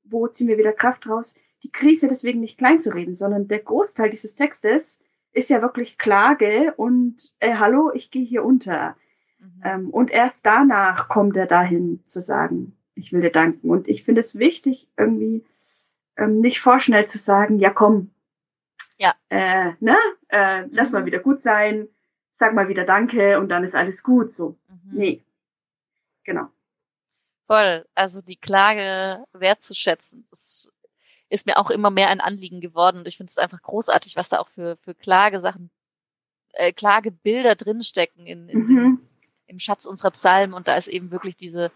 wo 0.05 0.27
ziehen 0.29 0.49
wir 0.49 0.59
wieder 0.59 0.73
Kraft 0.73 1.09
raus, 1.09 1.39
die 1.63 1.73
Krise 1.73 2.09
deswegen 2.09 2.41
nicht 2.41 2.59
klein 2.59 2.81
zu 2.81 2.95
reden, 2.95 3.15
sondern 3.15 3.49
der 3.49 3.61
Großteil 3.61 4.11
dieses 4.11 4.35
Textes 4.35 5.03
ist 5.33 5.51
ja 5.51 5.63
wirklich 5.63 5.99
Klage 5.99 6.75
und 6.77 7.33
äh, 7.39 7.55
hallo, 7.55 7.91
ich 7.95 8.11
gehe 8.11 8.25
hier 8.25 8.45
unter. 8.45 8.97
Mhm. 9.39 9.63
Ähm, 9.65 9.91
und 9.91 10.11
erst 10.11 10.45
danach 10.47 11.09
kommt 11.09 11.37
er 11.37 11.47
dahin 11.47 12.03
zu 12.07 12.21
sagen, 12.21 12.77
ich 12.95 13.13
will 13.13 13.21
dir 13.21 13.31
danken. 13.31 13.71
Und 13.71 13.89
ich 13.89 14.05
finde 14.05 14.21
es 14.21 14.39
wichtig, 14.39 14.89
irgendwie 14.97 15.45
ähm, 16.17 16.41
nicht 16.41 16.61
vorschnell 16.61 17.07
zu 17.07 17.19
sagen, 17.19 17.59
ja 17.59 17.71
komm, 17.71 18.11
ja. 18.99 19.15
Äh, 19.29 19.73
ne? 19.81 19.97
Äh, 20.29 20.63
mhm. 20.63 20.71
Lass 20.73 20.91
mal 20.91 21.03
mhm. 21.03 21.07
wieder 21.07 21.21
gut 21.21 21.41
sein, 21.41 21.89
sag 22.33 22.53
mal 22.55 22.69
wieder 22.69 22.85
Danke 22.85 23.39
und 23.39 23.49
dann 23.49 23.65
ist 23.65 23.75
alles 23.75 24.03
gut. 24.03 24.33
So. 24.33 24.59
Mhm. 24.69 24.99
Nee. 24.99 25.25
Genau. 26.25 26.49
Voll. 27.47 27.87
Also 27.95 28.21
die 28.21 28.37
Klage 28.37 29.25
wertzuschätzen, 29.33 30.27
das 30.31 30.71
ist 31.29 31.47
mir 31.47 31.59
auch 31.59 31.71
immer 31.71 31.91
mehr 31.91 32.09
ein 32.09 32.21
Anliegen 32.21 32.61
geworden. 32.61 32.99
Und 32.99 33.09
ich 33.09 33.17
finde 33.17 33.31
es 33.31 33.39
einfach 33.39 33.63
großartig, 33.63 34.17
was 34.17 34.29
da 34.29 34.39
auch 34.39 34.49
für, 34.49 34.77
für 34.77 34.95
Klagesachen, 34.95 35.71
äh, 36.53 36.73
Klagebilder 36.73 37.55
drinstecken 37.55 38.27
in, 38.27 38.49
in 38.49 38.59
mhm. 38.61 38.67
dem, 38.67 39.09
im 39.47 39.59
Schatz 39.59 39.85
unserer 39.85 40.13
Psalmen. 40.13 40.55
Und 40.55 40.69
da 40.69 40.77
ist 40.77 40.89
eben 40.89 41.11
wirklich 41.11 41.37
diese, 41.37 41.71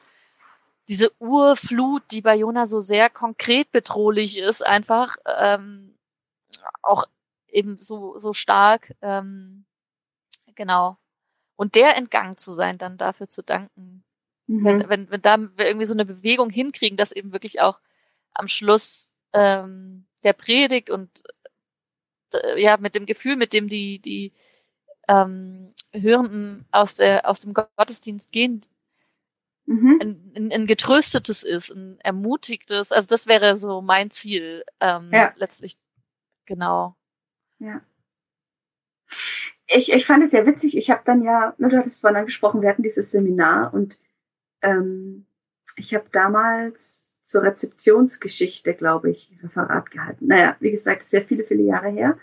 diese 0.89 1.13
Urflut, 1.21 2.03
die 2.11 2.23
bei 2.23 2.37
Jona 2.37 2.67
so 2.67 2.81
sehr 2.81 3.11
konkret 3.11 3.71
bedrohlich 3.73 4.39
ist, 4.39 4.67
einfach 4.67 5.17
ähm, 5.27 5.95
auch 6.83 7.07
eben 7.49 7.79
so, 7.79 8.19
so 8.19 8.33
stark. 8.33 8.95
Ähm, 9.03 9.65
genau. 10.55 10.97
Und 11.57 11.75
der 11.75 11.97
entgangen 11.97 12.39
zu 12.39 12.53
sein, 12.53 12.79
dann 12.79 12.97
dafür 12.97 13.29
zu 13.29 13.43
danken. 13.43 14.03
Mhm. 14.47 14.65
Wenn, 14.65 14.89
wenn, 14.89 15.11
wenn 15.11 15.23
da 15.23 15.39
wir 15.39 15.67
irgendwie 15.67 15.87
so 15.87 15.95
eine 15.95 16.07
Bewegung 16.07 16.51
hinkriegen, 16.51 16.97
dass 16.97 17.13
eben 17.13 17.33
wirklich 17.33 17.61
auch 17.61 17.79
am 18.35 18.49
Schluss 18.49 19.11
ähm, 19.33 20.07
der 20.25 20.33
Predigt 20.33 20.91
und 20.91 21.23
äh, 22.33 22.63
ja 22.63 22.77
mit 22.77 22.95
dem 22.95 23.07
Gefühl, 23.07 23.37
mit 23.37 23.53
dem 23.53 23.69
die 23.69 23.99
die 23.99 24.33
ähm, 25.09 25.75
Hörenden 25.93 26.67
aus 26.71 26.95
der 26.95 27.29
aus 27.29 27.41
dem 27.41 27.55
Gottesdienst 27.55 28.33
gehen, 28.33 28.61
mhm. 29.67 29.99
ein, 30.01 30.33
ein, 30.37 30.53
ein 30.53 30.67
getröstetes 30.67 31.43
ist, 31.43 31.71
ein 31.71 31.99
ermutigtes. 32.01 32.93
Also 32.93 33.09
das 33.09 33.27
wäre 33.27 33.57
so 33.57 33.83
mein 33.83 34.11
Ziel 34.11 34.65
ähm, 34.81 35.11
ja. 35.13 35.33
letztlich 35.37 35.77
genau. 36.47 36.97
Ja. 37.59 37.81
Ich, 39.67 39.93
ich 39.93 40.07
fand 40.07 40.23
es 40.25 40.33
ja 40.33 40.47
witzig. 40.47 40.77
Ich 40.77 40.91
habe 40.91 41.03
dann 41.05 41.23
ja, 41.23 41.55
du 41.59 41.77
hattest 41.77 42.01
vorhin 42.01 42.19
angesprochen, 42.19 42.63
wir 42.63 42.69
hatten 42.69 42.83
dieses 42.83 43.11
Seminar 43.11 43.73
und 43.73 43.99
ähm, 44.61 45.27
ich 45.77 45.95
habe 45.95 46.09
damals 46.13 47.09
zur 47.23 47.43
Rezeptionsgeschichte, 47.43 48.75
glaube 48.75 49.11
ich, 49.11 49.37
Referat 49.43 49.91
gehalten. 49.91 50.27
Naja, 50.27 50.57
wie 50.61 50.71
gesagt, 50.71 51.03
ist 51.03 51.13
ja 51.13 51.21
viele, 51.21 51.45
viele 51.45 51.63
Jahre 51.63 51.91
her. 51.91 52.19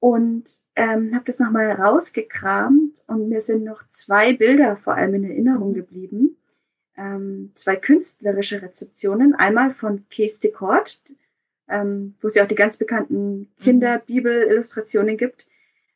Und 0.00 0.44
ähm, 0.76 1.14
habe 1.14 1.24
das 1.24 1.40
nochmal 1.40 1.72
rausgekramt 1.72 3.02
und 3.08 3.28
mir 3.28 3.40
sind 3.40 3.64
noch 3.64 3.82
zwei 3.90 4.32
Bilder 4.32 4.76
vor 4.76 4.94
allem 4.94 5.14
in 5.14 5.24
Erinnerung 5.24 5.74
geblieben. 5.74 6.36
Ähm, 6.96 7.50
zwei 7.54 7.76
künstlerische 7.76 8.62
Rezeptionen. 8.62 9.34
Einmal 9.34 9.72
von 9.74 10.08
Kees 10.08 10.40
de 10.40 10.52
Kort, 10.52 11.00
ähm, 11.68 12.14
wo 12.20 12.28
es 12.28 12.36
ja 12.36 12.44
auch 12.44 12.48
die 12.48 12.54
ganz 12.54 12.76
bekannten 12.76 13.38
mhm. 13.38 13.48
Kinderbibel-Illustrationen 13.62 15.16
gibt. 15.16 15.46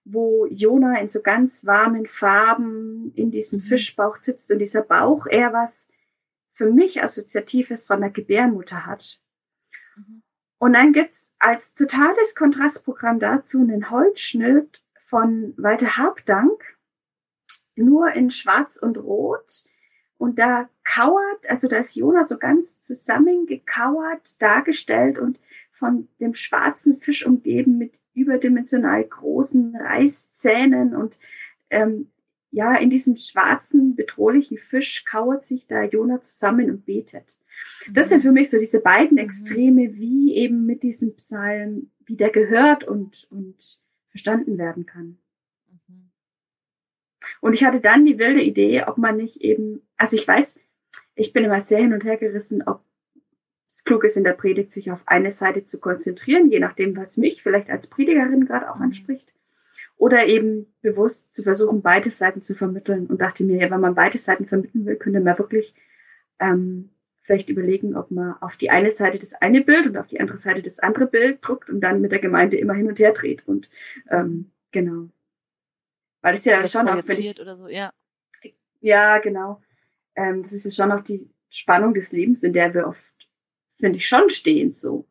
wo 0.05 0.47
Jona 0.47 1.01
in 1.01 1.09
so 1.09 1.23
ganz 1.23 1.65
warmen 1.65 2.07
Farben 2.07 3.13
in 3.15 3.31
diesem 3.31 3.61
mhm. 3.61 3.63
Fischbauch 3.63 4.17
sitzt 4.17 4.51
und 4.51 4.59
dieser 4.59 4.83
Bauch 4.83 5.27
eher 5.27 5.53
was 5.53 5.91
für 6.53 6.71
mich 6.71 7.03
Assoziatives 7.03 7.87
von 7.87 8.01
der 8.01 8.11
Gebärmutter 8.11 8.87
hat. 8.87 9.21
Mhm. 9.97 10.23
Und 10.59 10.75
dann 10.75 10.93
gibt's 10.93 11.35
als 11.39 11.75
totales 11.75 12.35
Kontrastprogramm 12.35 13.19
dazu 13.19 13.61
einen 13.61 13.91
Holzschnitt 13.91 14.83
von 15.01 15.55
Walter 15.57 15.97
Habdank, 15.97 16.63
nur 17.75 18.13
in 18.13 18.31
Schwarz 18.31 18.77
und 18.77 18.97
Rot. 18.97 19.65
Und 20.19 20.39
da 20.39 20.69
kauert, 20.85 21.51
also 21.51 21.67
da 21.67 21.79
ist 21.79 21.97
Jona 21.97 22.25
so 22.25 22.39
ganz 22.39 22.81
zusammengekauert 22.81 24.41
dargestellt 24.41 25.19
und 25.19 25.41
von 25.73 26.09
dem 26.21 26.35
schwarzen 26.35 27.01
Fisch 27.01 27.27
umgeben 27.27 27.77
mit 27.77 27.99
überdimensional 28.15 29.03
großen 29.03 29.75
Reißzähnen 29.75 30.95
und 30.95 31.19
ähm, 31.71 32.12
ja, 32.53 32.77
in 32.77 32.91
diesem 32.91 33.17
schwarzen, 33.17 33.97
bedrohlichen 33.97 34.59
Fisch 34.59 35.05
kauert 35.07 35.45
sich 35.45 35.67
da 35.67 35.83
Jona 35.85 36.21
zusammen 36.21 36.71
und 36.71 36.85
betet. 36.85 37.39
Das 37.91 38.11
sind 38.11 38.21
für 38.21 38.31
mich 38.31 38.51
so 38.51 38.59
diese 38.59 38.81
beiden 38.81 39.17
mhm. 39.17 39.25
Extreme, 39.25 39.95
wie 39.95 40.37
eben 40.37 40.67
mit 40.67 40.83
diesem 40.83 41.17
Psalm, 41.17 41.91
wie 42.05 42.17
der 42.17 42.31
gehört 42.31 42.85
und, 42.85 43.27
und 43.31 43.81
verstanden 44.07 44.59
werden 44.59 44.85
kann. 44.85 45.19
Mhm. 45.89 46.11
Und 47.41 47.55
ich 47.55 47.65
hatte 47.65 47.81
dann 47.81 48.05
die 48.05 48.19
wilde 48.19 48.43
Idee, 48.43 48.85
ob 48.85 48.99
man 48.99 49.17
nicht 49.17 49.41
eben, 49.41 49.81
also 49.97 50.15
ich 50.15 50.29
weiß, 50.29 50.61
ich 51.15 51.33
bin 51.33 51.45
immer 51.45 51.61
sehr 51.61 51.79
hin 51.79 51.95
und 51.95 52.05
her 52.05 52.19
gerissen, 52.19 52.63
ob 52.63 52.85
es 53.71 53.85
klug 53.85 54.05
ist, 54.05 54.19
in 54.19 54.25
der 54.25 54.35
Predigt 54.35 54.73
sich 54.73 54.91
auf 54.91 55.09
eine 55.09 55.31
Seite 55.31 55.65
zu 55.65 55.81
konzentrieren, 55.81 56.51
je 56.51 56.59
nachdem, 56.59 56.95
was 56.97 57.17
mich 57.17 57.43
vielleicht 57.43 57.71
als 57.71 57.87
Predigerin 57.87 58.45
gerade 58.45 58.71
auch 58.71 58.77
mhm. 58.77 58.83
anspricht. 58.83 59.33
Oder 60.03 60.27
eben 60.27 60.67
bewusst 60.81 61.33
zu 61.33 61.45
versuchen, 61.45 61.81
beide 61.81 62.11
Seiten 62.11 62.43
zu 62.43 62.57
vermitteln. 62.57 63.07
Und 63.07 63.21
dachte 63.21 63.45
mir, 63.45 63.59
ja, 63.59 63.71
wenn 63.71 63.81
man 63.81 63.95
beide 63.95 64.19
Seiten 64.19 64.47
vermitteln 64.47 64.85
will, 64.85 64.97
könnte 64.97 65.21
man 65.21 65.39
wirklich 65.39 65.77
ähm, 66.41 66.91
vielleicht 67.21 67.49
überlegen, 67.49 67.95
ob 67.95 68.11
man 68.11 68.35
auf 68.41 68.57
die 68.57 68.71
eine 68.71 68.91
Seite 68.91 69.21
das 69.21 69.35
eine 69.35 69.61
Bild 69.61 69.87
und 69.87 69.97
auf 69.97 70.09
die 70.09 70.19
andere 70.19 70.39
Seite 70.39 70.61
das 70.61 70.81
andere 70.81 71.07
Bild 71.07 71.39
druckt 71.41 71.71
und 71.71 71.81
dann 71.81 72.01
mit 72.01 72.11
der 72.11 72.19
Gemeinde 72.19 72.57
immer 72.57 72.75
hin 72.75 72.89
und 72.89 72.99
her 72.99 73.13
dreht. 73.13 73.47
Und 73.47 73.71
ähm, 74.11 74.51
genau. 74.73 75.09
Weil 76.21 76.33
das 76.33 76.45
ja 76.47 76.61
das 76.61 76.73
schon 76.73 76.89
auch. 76.89 77.05
Ich, 77.05 77.41
oder 77.41 77.57
so, 77.57 77.69
ja. 77.69 77.93
Ja, 78.81 79.19
genau. 79.19 79.63
Ähm, 80.17 80.43
das 80.43 80.53
ist 80.53 80.65
ja 80.65 80.73
schon 80.73 80.91
auch 80.91 81.05
die 81.05 81.31
Spannung 81.49 81.95
des 81.95 82.11
Lebens, 82.11 82.43
in 82.43 82.53
der 82.53 82.75
wir 82.75 82.89
oft 82.89 83.15
finde 83.79 83.99
ich 83.99 84.09
schon 84.09 84.31
stehend 84.31 84.77
so 84.77 85.07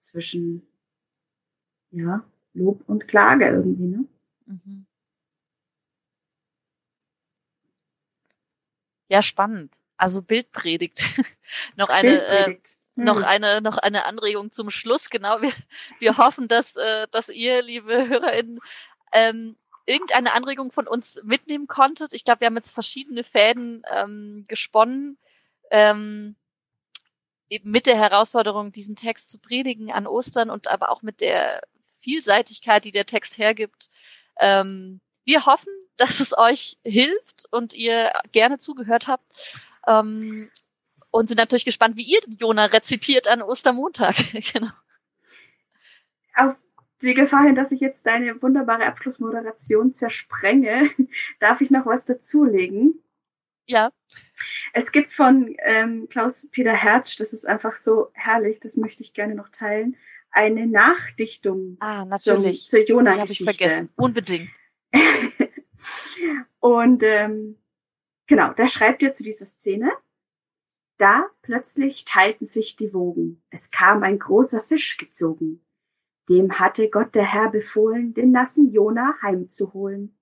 zwischen 0.00 0.66
ja, 1.92 2.24
Lob 2.52 2.82
und 2.88 3.06
Klage 3.06 3.46
irgendwie, 3.46 3.86
ne? 3.86 4.08
Mhm. 4.46 4.86
Ja, 9.08 9.22
spannend. 9.22 9.72
Also 9.96 10.22
Bildpredigt. 10.22 11.02
noch 11.76 11.88
eine 11.88 12.10
Bildpredigt. 12.10 12.66
Äh, 12.66 12.96
hm. 12.96 13.04
noch 13.04 13.22
eine 13.22 13.60
noch 13.60 13.78
eine 13.78 14.04
Anregung 14.06 14.52
zum 14.52 14.70
Schluss. 14.70 15.10
Genau, 15.10 15.40
wir, 15.42 15.52
wir 15.98 16.16
hoffen, 16.18 16.48
dass 16.48 16.76
äh, 16.76 17.06
dass 17.10 17.28
ihr, 17.28 17.62
liebe 17.62 18.08
HörerInnen, 18.08 18.58
ähm, 19.12 19.56
irgendeine 19.86 20.32
Anregung 20.32 20.72
von 20.72 20.88
uns 20.88 21.22
mitnehmen 21.24 21.66
konntet. 21.66 22.14
Ich 22.14 22.24
glaube, 22.24 22.40
wir 22.40 22.46
haben 22.46 22.56
jetzt 22.56 22.70
verschiedene 22.70 23.24
Fäden 23.24 23.82
ähm, 23.90 24.44
gesponnen. 24.48 25.18
Ähm, 25.70 26.36
eben 27.48 27.70
mit 27.70 27.86
der 27.86 27.96
Herausforderung, 27.96 28.72
diesen 28.72 28.96
Text 28.96 29.30
zu 29.30 29.38
predigen 29.38 29.92
an 29.92 30.06
Ostern 30.06 30.50
und 30.50 30.68
aber 30.68 30.90
auch 30.90 31.02
mit 31.02 31.20
der 31.20 31.62
Vielseitigkeit, 32.00 32.84
die 32.84 32.92
der 32.92 33.06
Text 33.06 33.38
hergibt. 33.38 33.90
Ähm, 34.38 35.00
wir 35.24 35.46
hoffen, 35.46 35.72
dass 35.96 36.20
es 36.20 36.36
euch 36.36 36.76
hilft 36.84 37.46
und 37.50 37.74
ihr 37.74 38.12
gerne 38.32 38.58
zugehört 38.58 39.08
habt. 39.08 39.24
Ähm, 39.86 40.50
und 41.10 41.28
sind 41.28 41.38
natürlich 41.38 41.64
gespannt, 41.64 41.96
wie 41.96 42.02
ihr 42.02 42.18
Jona 42.40 42.64
rezipiert 42.64 43.28
an 43.28 43.40
Ostermontag. 43.40 44.16
genau. 44.52 44.70
Auf 46.34 46.56
die 47.02 47.14
Gefahr 47.14 47.44
hin, 47.44 47.54
dass 47.54 47.70
ich 47.70 47.80
jetzt 47.80 48.04
deine 48.04 48.42
wunderbare 48.42 48.86
Abschlussmoderation 48.86 49.94
zersprenge, 49.94 50.90
darf 51.40 51.60
ich 51.60 51.70
noch 51.70 51.86
was 51.86 52.04
dazulegen. 52.06 53.00
Ja. 53.66 53.92
Es 54.72 54.90
gibt 54.92 55.12
von 55.12 55.54
ähm, 55.62 56.08
Klaus-Peter 56.08 56.72
Hertz, 56.72 57.16
das 57.16 57.32
ist 57.32 57.46
einfach 57.46 57.76
so 57.76 58.10
herrlich, 58.12 58.58
das 58.60 58.76
möchte 58.76 59.02
ich 59.02 59.14
gerne 59.14 59.34
noch 59.34 59.48
teilen, 59.48 59.96
eine 60.34 60.66
Nachdichtung 60.66 61.76
ah, 61.80 62.04
natürlich. 62.04 62.66
Zum, 62.66 62.84
zur 62.86 63.10
habe 63.10 63.30
ich 63.30 63.44
vergessen. 63.44 63.90
Unbedingt. 63.96 64.50
Und 66.60 67.02
ähm, 67.02 67.58
genau, 68.26 68.52
da 68.54 68.66
schreibt 68.66 69.02
er 69.02 69.14
zu 69.14 69.22
dieser 69.22 69.46
Szene. 69.46 69.90
Da 70.98 71.26
plötzlich 71.42 72.04
teilten 72.04 72.46
sich 72.46 72.76
die 72.76 72.94
Wogen. 72.94 73.42
Es 73.50 73.70
kam 73.70 74.02
ein 74.02 74.18
großer 74.18 74.60
Fisch 74.60 74.96
gezogen. 74.96 75.64
Dem 76.28 76.58
hatte 76.58 76.88
Gott 76.88 77.14
der 77.14 77.30
Herr 77.30 77.50
befohlen, 77.50 78.14
den 78.14 78.30
nassen 78.30 78.72
Jona 78.72 79.16
heimzuholen. 79.20 80.16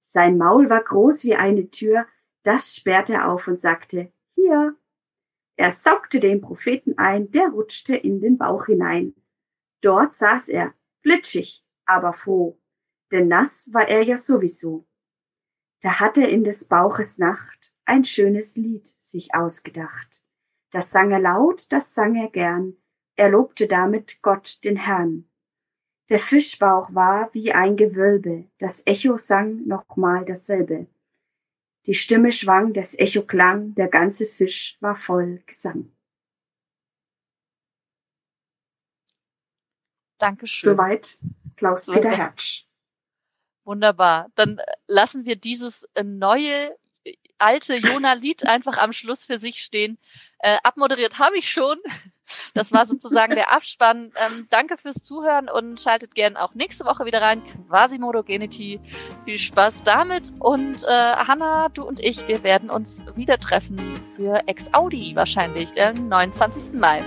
Sein 0.00 0.38
Maul 0.38 0.70
war 0.70 0.82
groß 0.82 1.24
wie 1.24 1.34
eine 1.34 1.70
Tür, 1.70 2.06
das 2.42 2.76
sperrte 2.76 3.14
er 3.14 3.30
auf 3.30 3.48
und 3.48 3.60
sagte, 3.60 4.12
hier. 4.34 4.76
Er 5.56 5.72
saugte 5.72 6.20
den 6.20 6.40
Propheten 6.40 6.96
ein, 6.96 7.30
der 7.32 7.48
rutschte 7.48 7.94
in 7.94 8.20
den 8.20 8.38
Bauch 8.38 8.66
hinein. 8.66 9.14
Dort 9.80 10.14
saß 10.14 10.48
er, 10.48 10.74
glitschig, 11.02 11.64
aber 11.86 12.12
froh, 12.12 12.60
denn 13.10 13.28
nass 13.28 13.70
war 13.72 13.88
er 13.88 14.02
ja 14.02 14.16
sowieso. 14.16 14.86
Da 15.80 15.98
hatte 15.98 16.24
in 16.24 16.44
des 16.44 16.68
Bauches 16.68 17.18
Nacht 17.18 17.72
ein 17.84 18.04
schönes 18.04 18.56
Lied 18.56 18.94
sich 18.98 19.34
ausgedacht. 19.34 20.22
Das 20.70 20.90
sang 20.90 21.10
er 21.10 21.20
laut, 21.20 21.72
das 21.72 21.94
sang 21.94 22.14
er 22.14 22.28
gern, 22.28 22.76
er 23.16 23.30
lobte 23.30 23.66
damit 23.66 24.22
Gott 24.22 24.62
den 24.64 24.76
Herrn. 24.76 25.28
Der 26.08 26.18
Fischbauch 26.18 26.94
war 26.94 27.32
wie 27.34 27.52
ein 27.52 27.76
Gewölbe, 27.76 28.50
das 28.58 28.86
Echo 28.86 29.16
sang 29.16 29.66
nochmal 29.66 30.24
dasselbe. 30.24 30.86
Die 31.86 31.94
Stimme 31.94 32.32
schwang, 32.32 32.72
das 32.72 32.98
Echo 32.98 33.22
klang, 33.22 33.74
der 33.74 33.88
ganze 33.88 34.26
Fisch 34.26 34.76
war 34.80 34.96
voll 34.96 35.42
Gesang. 35.46 35.90
Dankeschön. 40.20 40.74
Soweit 40.74 41.18
Klaus-Peter 41.56 42.10
Hertsch. 42.10 42.64
Wunderbar. 43.64 44.28
Dann 44.34 44.58
äh, 44.58 44.64
lassen 44.86 45.24
wir 45.24 45.36
dieses 45.36 45.88
äh, 45.94 46.02
neue 46.02 46.76
äh, 47.04 47.14
alte 47.38 47.76
Jona-Lied 47.76 48.46
einfach 48.46 48.78
am 48.78 48.92
Schluss 48.92 49.24
für 49.24 49.38
sich 49.38 49.62
stehen. 49.62 49.98
Äh, 50.38 50.56
abmoderiert 50.62 51.18
habe 51.18 51.38
ich 51.38 51.50
schon. 51.50 51.78
Das 52.54 52.72
war 52.72 52.86
sozusagen 52.86 53.34
der 53.34 53.52
Abspann. 53.52 54.12
Ähm, 54.14 54.46
danke 54.50 54.76
fürs 54.76 55.02
Zuhören 55.02 55.48
und 55.48 55.80
schaltet 55.80 56.14
gern 56.14 56.36
auch 56.36 56.54
nächste 56.54 56.84
Woche 56.84 57.04
wieder 57.04 57.20
rein. 57.20 57.42
Quasimodogenity. 57.68 58.80
Viel 59.24 59.38
Spaß 59.38 59.82
damit. 59.82 60.32
Und 60.38 60.84
äh, 60.84 60.88
Hanna, 60.88 61.70
du 61.70 61.82
und 61.82 62.00
ich, 62.00 62.28
wir 62.28 62.44
werden 62.44 62.70
uns 62.70 63.04
wieder 63.16 63.38
treffen 63.38 63.78
für 64.16 64.46
Ex-Audi 64.46 65.16
wahrscheinlich, 65.16 65.80
am 65.80 66.08
29. 66.08 66.78
Mai. 66.78 67.04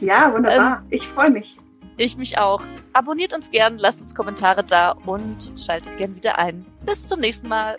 Ja, 0.00 0.32
wunderbar. 0.32 0.82
Ähm, 0.82 0.86
ich 0.90 1.06
freue 1.06 1.30
mich. 1.30 1.56
Ich 2.00 2.16
mich 2.16 2.38
auch. 2.38 2.62
Abonniert 2.92 3.34
uns 3.34 3.50
gern, 3.50 3.76
lasst 3.76 4.00
uns 4.02 4.14
Kommentare 4.14 4.62
da 4.62 4.92
und 5.04 5.52
schaltet 5.56 5.98
gern 5.98 6.14
wieder 6.14 6.38
ein. 6.38 6.64
Bis 6.86 7.04
zum 7.04 7.18
nächsten 7.18 7.48
Mal. 7.48 7.76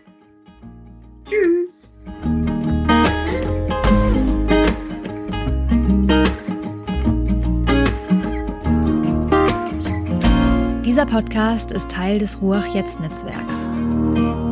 Tschüss. 1.25 1.95
Dieser 10.83 11.05
Podcast 11.05 11.71
ist 11.71 11.89
Teil 11.89 12.19
des 12.19 12.41
Ruach 12.41 12.65
Jetzt 12.73 12.99
Netzwerks. 12.99 14.48